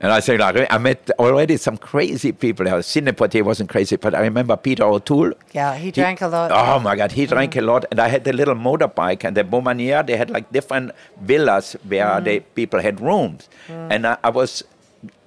[0.00, 2.66] And I said, like, I met already some crazy people.
[2.66, 5.32] Poitier wasn't crazy, but I remember Peter O'Toole.
[5.52, 5.76] Yeah.
[5.76, 6.52] He drank a lot.
[6.52, 7.62] Oh my God, he drank mm.
[7.62, 7.84] a lot.
[7.90, 12.06] And I had a little motorbike, and the Baumanière, they had like different villas where
[12.06, 12.24] mm.
[12.24, 13.48] the people had rooms.
[13.66, 13.92] Mm.
[13.92, 14.62] And I, I was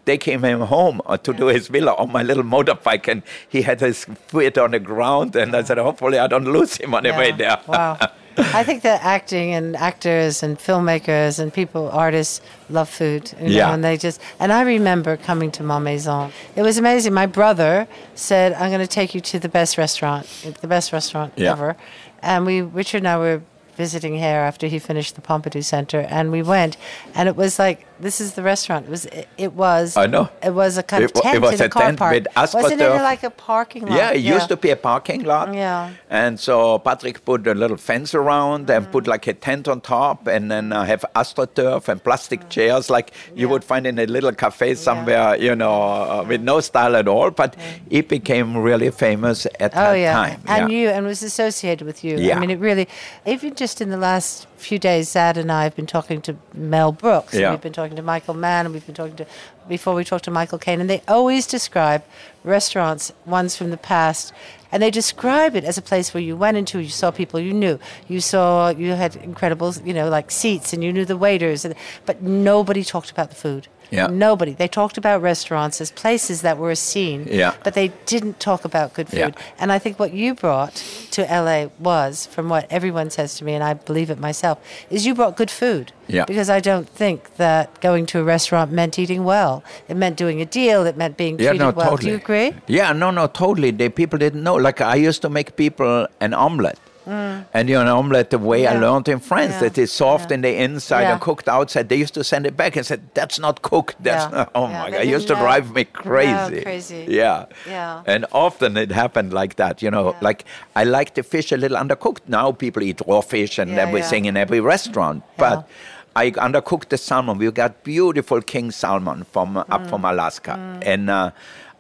[0.06, 3.82] taking him home uh, to do his villa on my little motorbike, and he had
[3.82, 5.36] his foot on the ground.
[5.36, 7.60] And I said, hopefully, I don't lose him on the way there.
[7.68, 7.98] wow.
[8.38, 13.34] I think that acting and actors and filmmakers and people, artists, love food.
[13.40, 13.74] You know, Yeah.
[13.74, 16.32] And they just, and I remember coming to Ma Maison.
[16.56, 17.14] It was amazing.
[17.14, 20.26] My brother said, I'm going to take you to the best restaurant,
[20.62, 21.52] the best restaurant Yeah.
[21.52, 21.76] ever.
[22.22, 23.42] And we, Richard and I were
[23.78, 26.78] visiting here after he finished the Pompidou Center, and we went,
[27.16, 28.86] and it was like this is the restaurant.
[28.88, 30.30] It was it, it was I know.
[30.44, 32.00] it was a kind It of wa- it tent was in a a car tent
[32.00, 32.14] park.
[32.14, 33.98] with Wasn't it like a parking lot?
[33.98, 35.54] Yeah, it used to be a parking lot.
[35.54, 35.92] Yeah.
[36.10, 38.92] And so Patrick put a little fence around and Mm.
[38.92, 43.12] put like a tent on top and then uh, have astroturf and plastic chairs like
[43.36, 43.52] you Mm.
[43.52, 47.32] Would find in a little cafe somewhere, you know, uh, with no style at all.
[47.32, 47.56] But
[47.90, 49.78] it became really famous at Mm.
[49.82, 50.42] Oh that yeah, time.
[50.48, 50.78] and yeah.
[50.78, 52.18] you and was associated with you.
[52.18, 52.38] Yeah.
[52.38, 52.88] I mean, it really,
[53.26, 56.92] even just in the last few days, Zad and I have been talking to Mel
[56.92, 57.34] Brooks.
[57.34, 57.52] and Yeah.
[57.52, 59.26] we've been talking to Michael Mann, and we've been talking to
[59.68, 62.04] before we talked to Michael Caine, and they always describe
[62.44, 64.34] restaurants, ones from the past.
[64.72, 67.54] And they describe it as a place where you went into, you saw people you
[67.54, 71.66] knew, you saw, you had incredible, you know, like seats, and you knew the waiters,
[71.66, 71.76] and,
[72.06, 73.68] but nobody talked about the food.
[73.90, 74.08] Yeah.
[74.08, 74.54] Nobody.
[74.54, 77.56] They talked about restaurants as places that were a scene, Yeah.
[77.64, 79.18] but they didn't talk about good food.
[79.20, 79.32] Yeah.
[79.60, 80.76] And I think what you brought
[81.12, 85.06] to LA was, from what everyone says to me, and I believe it myself, is
[85.06, 85.92] you brought good food.
[86.08, 86.24] Yeah.
[86.26, 89.62] Because I don't think that going to a restaurant meant eating well.
[89.90, 90.86] It meant doing a deal.
[90.86, 91.90] It meant being treated Yeah, no, well.
[91.92, 92.06] totally.
[92.06, 92.54] Do you agree?
[92.68, 93.72] Yeah, no, no, totally.
[93.72, 94.56] The people didn't know.
[94.56, 96.80] Like I used to make people an omelette.
[97.06, 98.82] And you know, an omelette, the way I Mm.
[98.82, 99.60] Learned in France, Yeah.
[99.70, 100.36] that is soft Yeah.
[100.36, 101.12] in the inside Yeah.
[101.14, 101.90] and cooked outside.
[101.90, 104.38] They used to send it back and said, "That's not cooked." That's Yeah.
[104.38, 105.42] not, oh Yeah, my god, it used to know.
[105.42, 106.56] drive me crazy.
[106.58, 107.06] No, crazy.
[107.10, 107.46] Yeah.
[107.68, 108.02] Yeah.
[108.14, 109.82] And often it happened like that.
[109.82, 110.18] You know, Yeah.
[110.30, 112.22] like I like the fish a little undercooked.
[112.28, 114.30] Now people eat raw fish and Yeah, everything yeah.
[114.30, 115.50] in every restaurant, Yeah.
[115.50, 115.68] but.
[116.14, 117.38] I undercooked the salmon.
[117.38, 121.32] We got beautiful king salmon from uh, up from Alaska, and uh,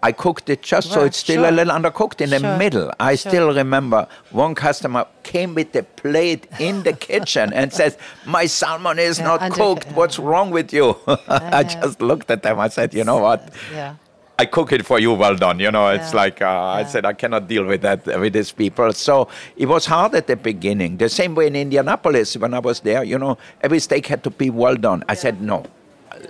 [0.03, 1.03] I cooked it just so.
[1.05, 2.91] It's still a little undercooked in the middle.
[2.99, 3.29] I sure.
[3.31, 8.97] still remember one customer came with the plate in the kitchen and says, "My salmon
[8.99, 9.87] is Yeah, not cooked.
[9.93, 12.59] What's wrong with you?" I just looked at them.
[12.59, 13.49] I said, "You know what?
[13.71, 13.95] Yeah.
[14.39, 15.13] I cook it for you.
[15.13, 15.59] Well done.
[15.59, 16.21] You know, it's Yeah.
[16.23, 18.91] like uh, I said, I cannot deal with that with these people.
[18.93, 20.97] So it was hard at the beginning.
[20.97, 23.03] The same way in Indianapolis when I was there.
[23.03, 25.03] You know, every steak had to be well done.
[25.07, 25.65] I said no.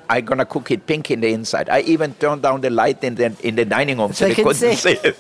[0.10, 1.70] I'm gonna cook it pink in the inside.
[1.70, 4.36] I even turned down the light in the in the dining room so, they they
[4.36, 4.96] could couldn't see.
[4.96, 5.18] see it.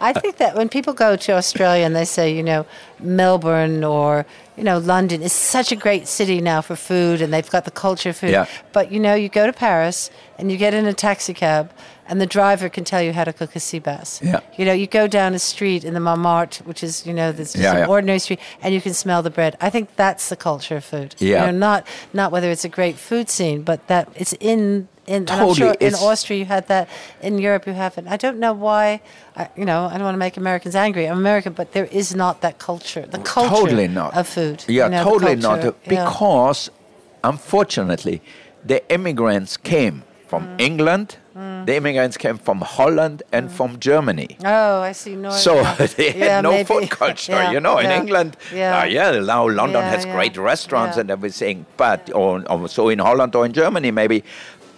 [0.00, 2.66] I think that when people go to Australia and they say, you know,
[3.00, 7.50] Melbourne or, you know, London is such a great city now for food and they've
[7.50, 8.30] got the culture food.
[8.30, 8.46] Yeah.
[8.72, 11.70] But, you know, you go to Paris and you get in a taxi cab
[12.08, 14.20] and the driver can tell you how to cook a sea bass.
[14.22, 14.40] Yeah.
[14.58, 17.54] You know, you go down a street in the Montmartre, which is, you know, this
[17.56, 17.86] Yeah, an yeah.
[17.86, 19.56] ordinary street, and you can smell the bread.
[19.60, 21.14] I think that's the culture of food.
[21.18, 21.46] Yeah.
[21.46, 25.26] You know, not, not whether it's a great food scene, but that it's in in,
[25.26, 26.88] Totally, sure in Austria you had that.
[27.20, 28.08] In Europe you haven't.
[28.08, 29.02] I don't know why.
[29.36, 31.04] I, you know, I don't want to make Americans angry.
[31.06, 33.04] I'm American, but there is not that culture.
[33.04, 34.64] The culture totally not of food.
[34.66, 35.76] Yeah, you know, totally culture, not.
[35.84, 36.04] yeah.
[36.04, 36.70] Because
[37.22, 38.22] unfortunately,
[38.64, 40.60] the immigrants came from Mm.
[40.60, 41.16] England.
[41.34, 44.36] The immigrants came from Holland and from Germany.
[44.44, 45.16] Oh, I see.
[45.16, 45.30] No.
[45.30, 45.54] So
[45.96, 46.64] they had yeah, no maybe.
[46.64, 47.78] food culture, Yeah, you know.
[47.78, 48.78] In yeah, England, yeah.
[48.80, 51.00] uh, yeah, now London Yeah, has yeah, great restaurants yeah.
[51.02, 54.22] and everything, but or, or so in Holland or in Germany maybe.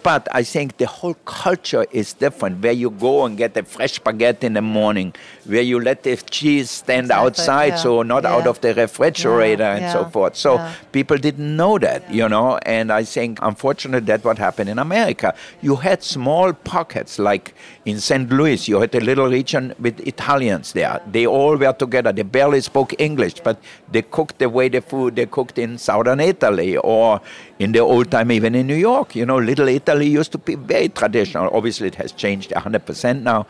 [0.07, 2.63] But I think the whole culture is different.
[2.63, 5.13] Where you go and get a fresh spaghetti in the morning,
[5.45, 9.63] where you let the cheese stand Exactly, outside, yeah, so not out of the refrigerator
[9.63, 10.37] Yeah, and so forth.
[10.37, 10.73] So yeah.
[10.93, 12.57] people didn't know that, you know.
[12.59, 15.35] And I think, unfortunately, that's what happened in America.
[15.61, 18.29] You had small pockets, like in St.
[18.31, 21.01] Louis, you had a little region with Italians there.
[21.11, 22.13] They all were together.
[22.13, 26.21] They barely spoke English, but they cooked the way the food they cooked in southern
[26.21, 27.19] Italy or
[27.59, 29.15] in the old time, even in New York.
[29.15, 31.49] You know, Little Italy used to be very traditional.
[31.51, 33.47] Obviously, it has changed 100% now.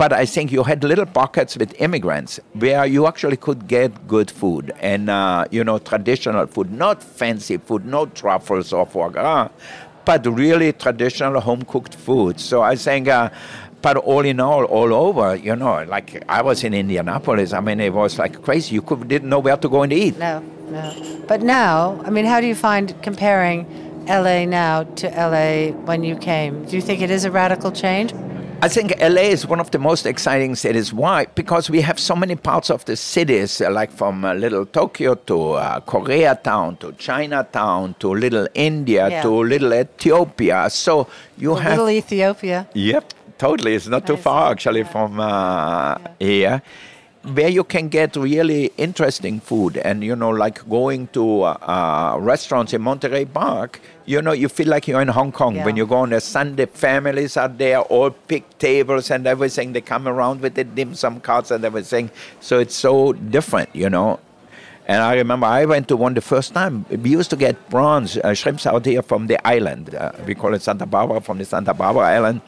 [0.00, 4.30] But I think you had little pockets with immigrants where you actually could get good
[4.30, 9.50] food and, uh, you know, traditional food, not fancy food, no truffles or foie gras,
[10.06, 12.40] but really traditional home cooked food.
[12.40, 13.28] So I think, uh,
[13.82, 17.52] but all in all, all over, you know, like I was in Indianapolis.
[17.52, 18.76] I mean, it was like crazy.
[18.76, 20.18] You could, didn't know where to go and eat.
[20.18, 21.24] No, no.
[21.28, 23.66] But now, I mean, how do you find comparing
[24.06, 26.64] LA now to LA when you came?
[26.64, 28.12] Do you think it is a radical change?
[28.62, 30.92] I think LA is one of the most exciting cities.
[30.92, 31.24] Why?
[31.34, 35.14] Because we have so many parts of the cities, uh, like from uh, Little Tokyo
[35.14, 39.22] to uh, Koreatown to Chinatown to Little India Yeah.
[39.22, 40.68] to Little Ethiopia.
[40.68, 41.06] So
[41.38, 41.78] you have.
[41.78, 42.68] Little Ethiopia.
[42.74, 43.74] Yep, totally.
[43.76, 46.60] It's not too far actually from uh, here.
[47.22, 52.16] Where you can get really interesting food, and you know, like going to uh, uh,
[52.18, 55.66] restaurants in Monterey Park, you know, you feel like you're in Hong Kong Yeah.
[55.66, 56.64] when you go on a Sunday.
[56.64, 59.74] Families are there, all big tables and everything.
[59.74, 62.10] They come around with the dim sum carts and everything.
[62.40, 64.18] So it's so different, you know.
[64.88, 66.86] And I remember I went to one the first time.
[66.88, 69.94] We used to get prawns, uh, shrimps out here from the island.
[69.94, 72.40] Uh, we call it Santa Barbara, from the Santa Barbara island.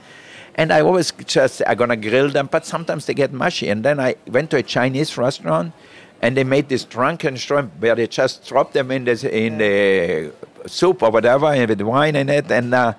[0.54, 3.68] And I always just, I'm going to grill them, but sometimes they get mushy.
[3.68, 5.72] And then I went to a Chinese restaurant
[6.20, 10.32] and they made this drunken shrimp where they just drop them in the in the
[10.66, 12.74] soup or whatever and with wine in it and.
[12.74, 12.92] Uh,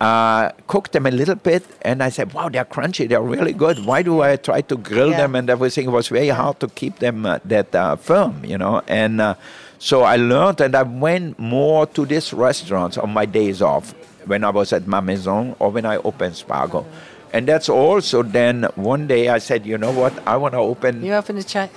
[0.00, 3.06] uh, cooked them a little bit, and I said, "Wow, they're crunchy.
[3.06, 3.84] They're really good.
[3.84, 5.18] Why do I try to grill Yeah.
[5.18, 8.56] them and everything?" It was very hard to keep them uh, that uh, firm, you
[8.56, 8.80] know.
[8.88, 9.34] And uh,
[9.78, 13.92] so I learned, and I went more to these restaurants on my days off
[14.26, 16.84] when I was at Ma Maison or when I opened Spago.
[17.32, 21.02] And that's also then one day I said, you know what, I want to open
[21.04, 21.70] You opened a China.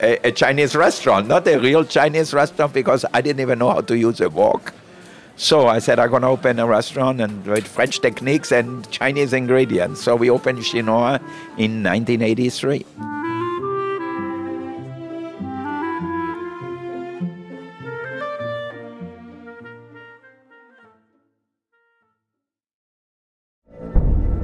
[0.00, 3.80] a, a Chinese restaurant, not a real Chinese restaurant because I didn't even know how
[3.82, 4.74] to use a wok.
[5.36, 9.32] So I said I'm going to open a restaurant and with French techniques and Chinese
[9.32, 10.02] ingredients.
[10.02, 11.20] So we opened Chinois
[11.58, 13.25] in 1983.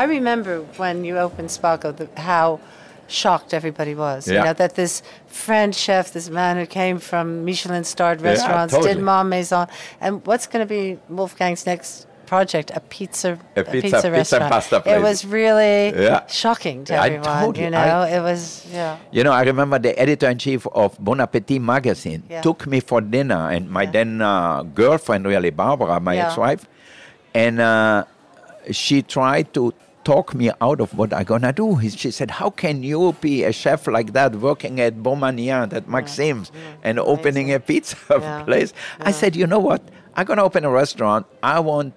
[0.00, 2.60] I remember when you opened Spago, the, how
[3.06, 4.26] shocked everybody was.
[4.26, 4.44] You Yeah.
[4.46, 8.94] know, that this French chef, this man who came from Michelin starred Yeah, restaurants, totally.
[8.94, 9.66] did Ma Maison.
[10.00, 12.72] And what's going to be Wolfgang's next project?
[12.74, 14.50] A pizza, A pizza- pizza and restaurant.
[14.52, 16.26] pasta It was really Yeah.
[16.26, 17.40] shocking to I everyone.
[17.42, 18.96] told you, you know, I- it was, yeah.
[19.12, 22.40] You know, I remember the editor in chief of Bon Appetit magazine Yeah.
[22.40, 26.26] took me for dinner, and my then uh, girlfriend, really Barbara, my Yeah.
[26.28, 26.62] ex-wife,
[27.34, 28.04] and uh,
[28.72, 29.72] she tried to
[30.04, 31.74] talk me out of what I'm gonna do.
[31.76, 35.88] He- She said, "How can you be a chef like that, working at Baumanière, at
[35.88, 38.42] Maxim's, and opening a pizza Yeah.
[38.44, 39.82] place?" I said, "You know what?
[40.16, 41.26] I'm gonna open a restaurant.
[41.42, 41.94] I want."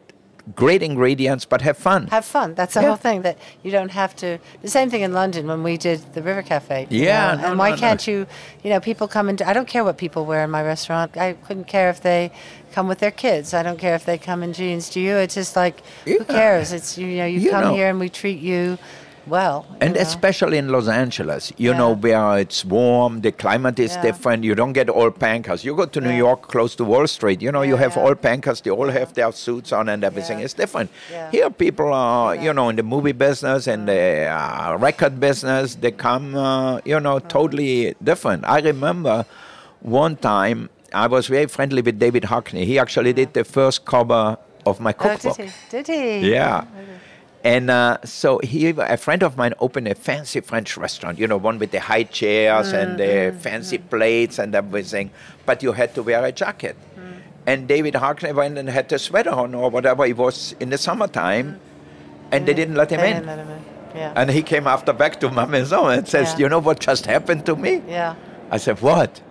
[0.56, 2.08] Great ingredients, but have fun.
[2.08, 2.54] Have fun.
[2.56, 2.88] That's the Yeah.
[2.88, 3.22] whole thing.
[3.24, 4.38] That you don't have to.
[4.62, 6.88] The same thing in London when we did the River Cafe.
[6.90, 7.80] Yeah, know, no, and why no, no.
[7.82, 8.28] can't you?
[8.64, 11.18] You know, people come and I don't care what people wear in my restaurant.
[11.18, 12.32] I couldn't care if they
[12.72, 13.54] come with their kids.
[13.54, 14.90] I don't care if they come in jeans.
[14.90, 15.16] Do you?
[15.18, 16.72] It's just like who cares?
[16.72, 17.76] It's you know you, You come know.
[17.76, 18.78] here and we treat you
[19.30, 19.66] well.
[19.82, 20.02] And know.
[20.02, 24.02] especially in Los Angeles, you know, where it's warm, the climate is Yeah.
[24.02, 24.44] different.
[24.44, 25.64] You don't get all pankers.
[25.64, 26.18] You go to New Yeah.
[26.28, 28.04] York, close to Wall Street, you know, you have yeah.
[28.04, 28.62] all pankers.
[28.64, 30.40] They all have their suits on and everything.
[30.40, 30.46] Yeah.
[30.46, 30.90] It's different.
[31.12, 31.32] Yeah.
[31.32, 35.76] Here, people are, you know, in the movie business and the uh, record business.
[35.76, 38.44] They come, uh, you know, totally different.
[38.48, 39.26] I remember
[39.82, 42.64] one time I was very friendly with David Hockney.
[42.66, 45.38] He actually did the first cover of my Oh, cookbook.
[45.38, 45.52] did he?
[45.70, 46.32] Did he?
[46.32, 46.64] Yeah.
[47.44, 51.18] And uh, so he, a friend of mine, opened a fancy French restaurant.
[51.20, 53.90] You know, one with the high chairs and the mm, mm, fancy mm.
[53.90, 55.12] plates and everything.
[55.46, 56.76] But you had to wear a jacket.
[57.46, 60.06] And David Hockney went and had a sweater on or whatever.
[60.06, 61.62] It was in the summertime,
[62.32, 63.26] and they didn't let him They in.
[63.26, 63.64] let him in.
[63.96, 64.12] Yeah.
[64.18, 66.40] And he came after back to Ma Maison and says, Yeah.
[66.40, 68.16] "You know what just happened to me?" yeah.
[68.52, 69.22] I said, "What?"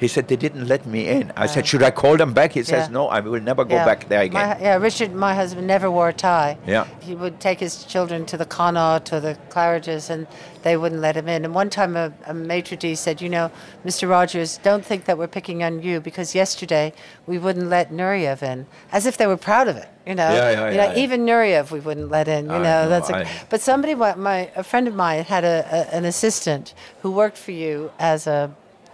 [0.00, 2.62] He said, "They didn't let me in." I said, "Should I call them back?" He
[2.62, 2.92] says, Yeah.
[2.98, 3.84] "No, I will never go yeah.
[3.84, 6.56] back there again." My, yeah, Richard, my husband, never wore a tie.
[6.66, 6.86] Yeah.
[7.00, 10.26] He would take his children to the Connaught, to the Claridges, and
[10.62, 11.44] they wouldn't let him in.
[11.44, 13.50] And one time a, a maitre d' said, you know,
[13.84, 14.08] Mr.
[14.08, 16.94] Rogers, don't think that we're picking on you because yesterday
[17.26, 19.88] we wouldn't let Nureyev in, as if they were proud of it.
[20.06, 22.46] You know, Yeah, yeah, you know, even Nureyev we wouldn't let in.
[22.46, 23.10] You I know, know, that's.
[23.10, 27.10] A, I- but somebody, my a friend of mine had a, a, an assistant who
[27.10, 28.50] worked for you as a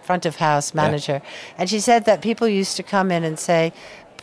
[0.09, 1.19] front of house manager,
[1.59, 3.62] and she said that people used to come in and say,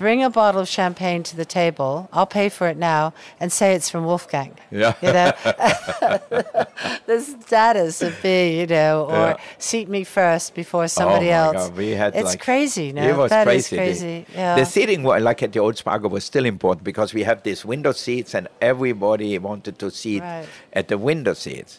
[0.04, 1.92] "Bring a bottle of champagne to the table.
[2.16, 3.02] I'll pay for it now,"
[3.40, 4.52] and say it's from Wolfgang.
[4.82, 4.94] Yeah.
[5.06, 5.32] you know,
[7.12, 7.18] the
[7.48, 9.38] status of being, you know, or Yeah.
[9.70, 11.62] seat me first before somebody oh my else.
[11.70, 12.88] God, we had it's like, crazy.
[12.98, 13.78] No, it was That is crazy.
[13.78, 14.26] crazy.
[14.32, 14.56] The, yeah.
[14.60, 17.92] the seating, like at the old Spago, was still important because we have these window
[18.06, 20.48] seats, and everybody wanted to sit Right.
[20.80, 21.74] at the window seats.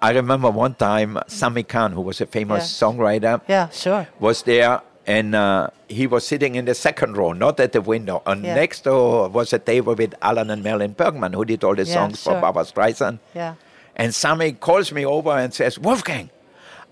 [0.00, 2.86] I remember one time Sammy Cahn, who was a famous Yeah.
[2.88, 4.06] songwriter, yeah, sure.
[4.20, 8.22] was there, and uh, he was sitting in the second row, not at the window.
[8.26, 8.54] And Yeah.
[8.54, 11.94] next door was a table with Alan and Marilyn Bergman, who did all the Yeah,
[11.94, 12.40] songs for sure.
[12.40, 13.18] Barbra Streisand.
[13.34, 13.54] Yeah.
[13.96, 16.28] And Sammy calls me over and says, Wolfgang,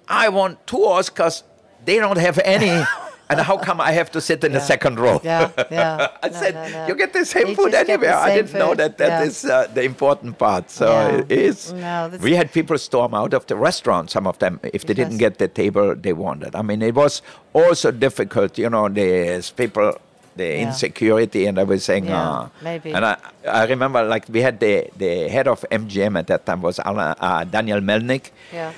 [0.09, 1.43] I want two Oscars.
[1.85, 2.85] They don't have any.
[3.31, 5.21] and how come I have to sit in the second row?
[5.25, 6.09] Yeah, yeah.
[6.23, 6.87] I No, said, no, no.
[6.89, 8.17] you get the same You food just get the anywhere.
[8.17, 9.23] I didn't know that that Yeah.
[9.29, 10.71] is uh, the important part.
[10.71, 11.17] So Yeah.
[11.29, 11.73] it is.
[11.73, 15.19] No, we had people storm out of the restaurant, some of them, if they didn't
[15.19, 16.55] get the table they wanted.
[16.55, 17.23] I mean, it was
[17.53, 19.97] also difficult, you know, there's people,
[20.37, 20.67] the Yeah.
[20.69, 22.07] insecurity and everything.
[22.07, 22.93] Yeah, uh, maybe.
[22.93, 23.17] And I,
[23.49, 27.15] I remember, like, we had the, the head of MGM at that time was Alan,
[27.21, 28.73] uh, Daniel Melnick Yeah.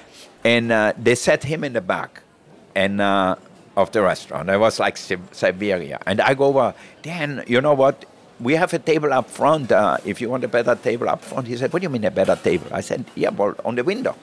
[0.45, 2.21] and uh, they set him in the back
[2.75, 3.37] and uh,
[3.77, 4.49] of the restaurant.
[4.49, 6.75] It was like Siberia, and I go over.
[7.03, 8.05] Dan, you know what?
[8.41, 9.73] We have a table up front.
[9.73, 12.05] Uh, if you want a better table up front, he said, "What do you mean
[12.05, 14.15] a better table?" I said, "Yeah, well, on the window."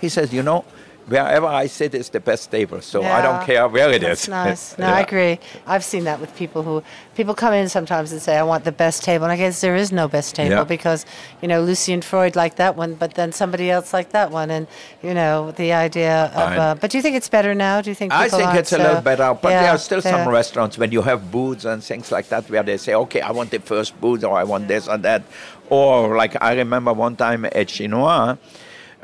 [0.00, 0.64] He says, "You know."
[1.08, 4.28] Wherever I sit is the best table, so I don't care where it That's is.
[4.28, 4.76] nice.
[4.78, 5.38] No, I agree.
[5.66, 6.82] I've seen that with people who
[7.16, 9.74] people come in sometimes and say, "I want the best table," and I guess there
[9.74, 10.64] is no best table Yeah.
[10.64, 11.06] because
[11.40, 14.66] you know Lucian Freud liked that one, but then somebody else liked that one, and
[15.02, 16.48] you know the idea of.
[16.58, 17.80] Uh, but do you think it's better now?
[17.80, 18.12] Do you think?
[18.12, 21.00] I think it's a little better, but Yeah, there are still some restaurants when you
[21.02, 24.24] have booths and things like that where they say, okay, I want the first booth
[24.24, 25.22] or I want this or that.
[25.70, 28.36] Or like I remember one time at Chinois,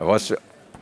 [0.01, 0.33] it was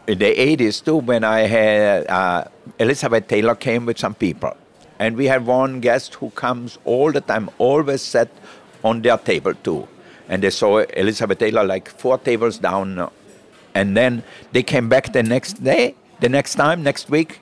[0.07, 2.45] in the 80s too when I had uh,
[2.79, 4.57] Elizabeth Taylor came with some people.
[4.99, 8.29] And we had one guest who comes all the time, always sat
[8.85, 9.89] on their table too.
[10.29, 13.11] And they saw Elizabeth Taylor like four tables down
[13.75, 14.23] and then
[14.53, 17.41] they came back the next day, the next time, next week.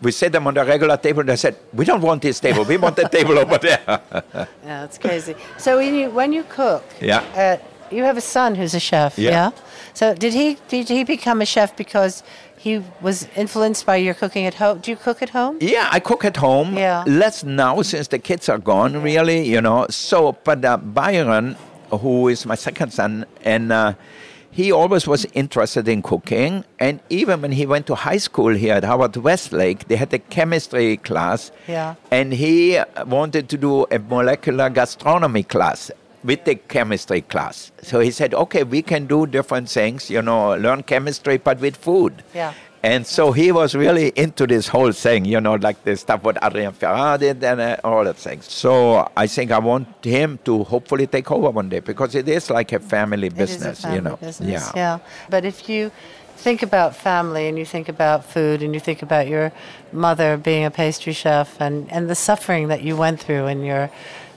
[0.00, 1.20] We set them on the regular table.
[1.20, 2.64] and They said, "We don't want this table.
[2.64, 3.80] We want the table over there."
[4.64, 5.36] Yeah, it's crazy.
[5.58, 7.22] So when you when you cook, Yeah.
[7.36, 7.56] uh,
[7.92, 9.18] you have a son who's a chef.
[9.18, 9.30] Yeah.
[9.30, 9.50] Yeah.
[9.94, 12.22] So did he did he become a chef because
[12.56, 14.78] he was influenced by your cooking at home?
[14.78, 15.58] Do you cook at home?
[15.60, 16.76] yeah, I cook at home.
[16.76, 17.04] Yeah.
[17.06, 19.46] Less now since the kids are gone, really.
[19.48, 19.86] You know.
[19.90, 21.56] So, but uh, Byron,
[21.90, 23.94] who is my second son, and uh,
[24.52, 26.64] he always was interested in cooking.
[26.78, 30.18] And even when he went to high school here at Harvard Westlake, they had a
[30.18, 31.50] chemistry class.
[31.66, 31.94] Yeah.
[32.10, 35.90] And he wanted to do a molecular gastronomy class
[36.24, 37.72] with the chemistry class.
[37.82, 41.76] So he said, okay, we can do different things, you know, learn chemistry, but with
[41.76, 42.22] food.
[42.34, 42.54] Yeah.
[42.84, 46.36] And so he was really into this whole thing, you know, like the stuff what
[46.42, 48.50] Adrian Ferrari did and uh, all that things.
[48.50, 52.50] So I think I want him to hopefully take over one day because it is
[52.50, 54.16] like a family is a business, family you know.
[54.16, 54.98] business, yeah.
[55.30, 55.92] But if you
[56.36, 59.52] think about family and you think about food and you think about your
[59.92, 63.90] mother being a pastry chef and, and the suffering that you went through in your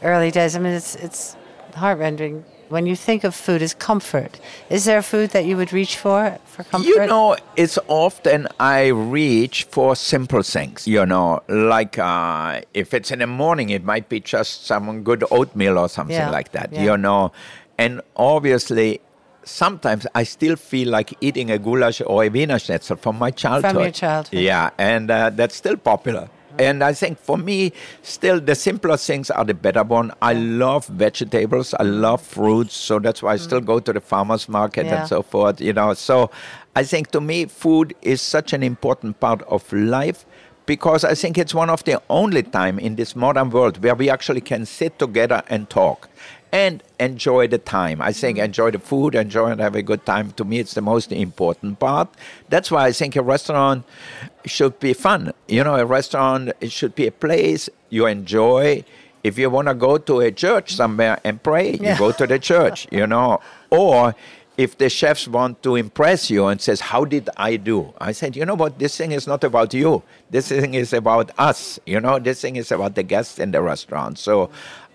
[0.04, 1.36] early days, I mean, it's, it's
[1.76, 2.44] heart-rending.
[2.68, 4.40] When you think of food as comfort,
[4.72, 6.88] is there a food that you would reach for for comfort?
[6.88, 10.88] You know, it's often I reach for simple things.
[10.88, 15.24] You know, like uh, if it's in the morning, it might be just some good
[15.30, 16.74] oatmeal or something Yeah, like that.
[16.74, 16.86] yeah.
[16.86, 17.32] You know,
[17.78, 19.00] and obviously,
[19.44, 23.74] sometimes I still feel like eating a goulash or a Wiener Schnitzel from my childhood.
[23.74, 24.40] From your childhood.
[24.40, 26.30] Yeah, and uh, that's still popular.
[26.60, 30.12] And I think for me, still the simpler things are the better one.
[30.22, 31.74] I love vegetables.
[31.74, 32.76] I love fruits.
[32.76, 33.66] So that's why I still mm.
[33.66, 35.02] go to the farmer's market Yeah.
[35.02, 35.94] and so forth, you know.
[35.94, 36.32] So
[36.76, 40.26] I think to me, food is such an important part of life
[40.66, 44.10] because I think it's one of the only time in this modern world where we
[44.10, 46.10] actually can sit together and talk
[46.52, 48.02] and enjoy the time.
[48.02, 48.44] I think mm.
[48.44, 50.32] enjoy the food, enjoy and have a good time.
[50.34, 52.10] To me, it's the most important part.
[52.50, 53.86] That's why I think a restaurant
[54.46, 55.34] should be fun.
[55.48, 58.84] You know, a restaurant it should be a place you enjoy.
[59.24, 62.38] If you want to go to a church somewhere and pray, you go to the
[62.40, 63.42] church, you know.
[63.72, 64.16] Or
[64.58, 68.36] if the chefs want to impress you and says, "How did I do?" I said,
[68.36, 68.80] "You know what?
[68.80, 70.02] This thing is not about you.
[70.30, 71.80] This thing is about us.
[71.86, 74.50] You know, this thing is about the guests in the restaurant." So,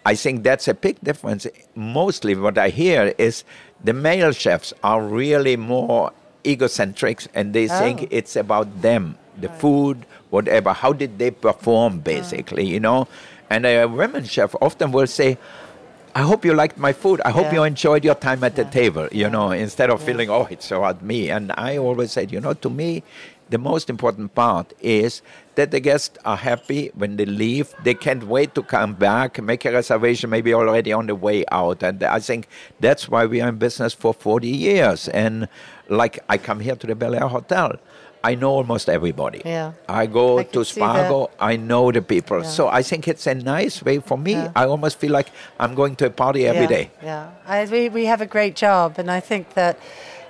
[0.06, 1.46] I think that's a big difference.
[1.74, 3.44] Mostly, what I hear is
[3.84, 6.12] the male chefs are really more
[6.46, 7.78] egocentric, and they oh.
[7.78, 8.08] think Oh.
[8.10, 10.72] it's about them, the food, whatever.
[10.72, 12.66] How did they perform, basically?
[12.66, 13.08] You know,
[13.50, 15.36] and a women chef often will say.
[16.14, 17.20] I hope you liked my food.
[17.24, 17.54] I hope Yeah.
[17.54, 21.02] you enjoyed your time at the table, you know, instead of feeling, oh, it's about
[21.02, 21.30] me.
[21.30, 23.02] And I always said, you know, to me,
[23.48, 25.22] the most important part is
[25.56, 27.74] that the guests are happy when they leave.
[27.82, 31.82] They can't wait to come back, make a reservation, maybe already on the way out.
[31.82, 32.48] And I think
[32.80, 35.08] that's why we are in business for 40 years.
[35.08, 35.48] And
[35.88, 37.76] like I come here to the Bel Air Hotel.
[38.22, 39.40] I know almost everybody.
[39.44, 39.72] Yeah.
[39.88, 40.60] I go I to.
[40.60, 41.30] Spago.
[41.40, 42.42] I know the people.
[42.42, 42.48] Yeah.
[42.48, 44.32] So I think it's a nice way for me.
[44.32, 44.52] Yeah.
[44.54, 46.90] I almost feel like I'm going to a party every yeah, day.
[47.02, 49.78] Yeah, I, we, we have a great job, and I think that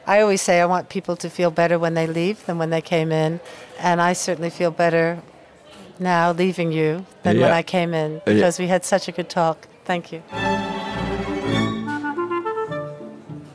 [0.06, 2.80] I always say I want people to feel better when they leave than when they
[2.80, 3.40] came in,
[3.78, 5.20] and I certainly feel better
[5.98, 9.68] now leaving you than when I came in because we had such a good talk.
[9.84, 10.22] Thank you.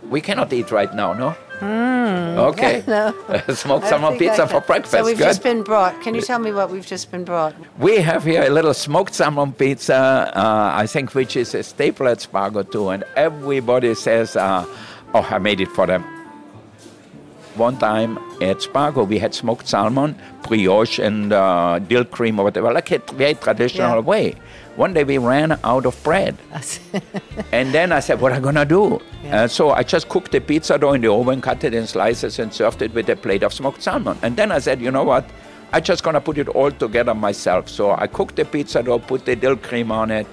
[0.09, 1.35] We cannot eat right now, no?
[1.61, 2.83] Okay.
[2.87, 3.13] No.
[3.53, 4.91] Smoke some more pizza for breakfast.
[4.91, 5.23] So we've Good.
[5.23, 5.99] just been brought.
[6.01, 7.55] Can you tell me what we've just been brought?
[7.79, 12.07] We have here a little smoked salmon pizza, uh, I think, which is a staple
[12.07, 14.65] at Spago too, and everybody says, uh,
[15.13, 16.14] "Oh, I made it for them."
[17.55, 22.71] One time at Spago, we had smoked salmon, brioche, and uh, dill cream or whatever,
[22.73, 23.99] like a very traditional Yeah.
[24.01, 24.35] way.
[24.75, 26.35] One day we ran out of bread,
[27.53, 29.43] and then I said, "What am I gonna do?" Yeah.
[29.43, 32.39] Uh, so I just cooked the pizza dough in the oven, cut it in slices,
[32.39, 34.17] and served it with a plate of smoked salmon.
[34.21, 35.23] And then I said, "You know what?
[35.71, 39.23] I'm just gonna put it all together myself." So I cooked the pizza dough, put
[39.25, 40.27] the dill cream on it,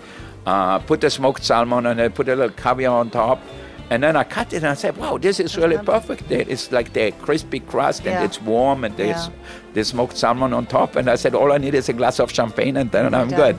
[0.45, 3.39] uh, put the smoked salmon on it, put a little caviar on top.
[3.93, 6.31] And then I cut it and I said, wow, this is really perfect.
[6.31, 8.25] It's like the crispy crust and Yeah.
[8.25, 9.33] it's warm and there's Yeah.
[9.75, 10.97] the smoked salmon on top.
[10.97, 13.39] And I said, all I need is a glass of champagne and then I'm done.
[13.43, 13.57] good.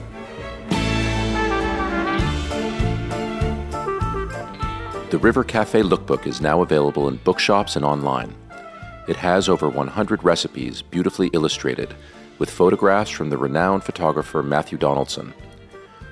[5.10, 8.34] The River Cafe Lookbook is now available in bookshops and online.
[9.06, 11.94] It has over 100 recipes beautifully illustrated
[12.40, 15.32] with photographs from the renowned photographer Matthew Donaldson.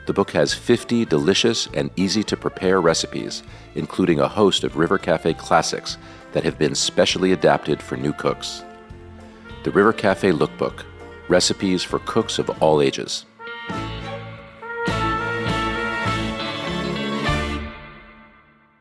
[0.04, 3.44] The book has 50 delicious and easy to prepare recipes,
[3.76, 5.96] including a host of River Cafe classics
[6.32, 8.64] that have been specially adapted for new cooks.
[9.62, 10.84] The River Cafe Lookbook
[11.28, 13.26] Recipes for Cooks of All Ages.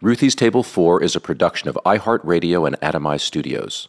[0.01, 3.87] Ruthie's Table 4 is a production of iHeartRadio and Atomize Studios.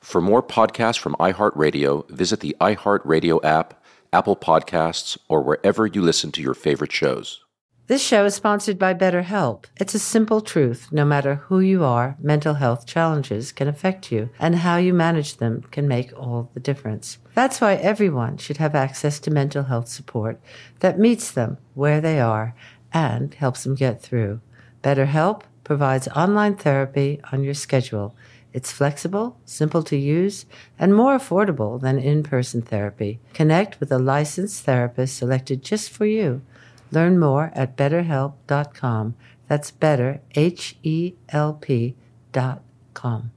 [0.00, 3.81] For more podcasts from iHeartRadio, visit the iHeartRadio app,
[4.12, 7.40] Apple Podcasts, or wherever you listen to your favorite shows.
[7.86, 9.64] This show is sponsored by BetterHelp.
[9.76, 10.88] It's a simple truth.
[10.92, 15.38] No matter who you are, mental health challenges can affect you, and how you manage
[15.38, 17.18] them can make all the difference.
[17.34, 20.40] That's why everyone should have access to mental health support
[20.80, 22.54] that meets them where they are
[22.92, 24.40] and helps them get through.
[24.82, 28.14] BetterHelp provides online therapy on your schedule.
[28.52, 30.46] It's flexible, simple to use,
[30.78, 33.18] and more affordable than in person therapy.
[33.32, 36.42] Connect with a licensed therapist selected just for you.
[36.90, 39.14] Learn more at betterhelp.com.
[39.48, 41.94] That's better, H E L P
[42.32, 42.62] dot
[42.94, 43.32] com.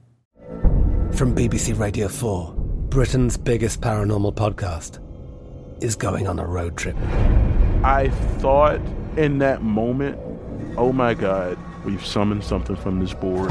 [1.12, 2.54] From BBC Radio 4,
[2.90, 5.00] Britain's biggest paranormal podcast
[5.82, 6.96] is going on a road trip.
[7.82, 8.80] I thought
[9.16, 10.18] in that moment,
[10.76, 13.50] oh my God, we've summoned something from this board.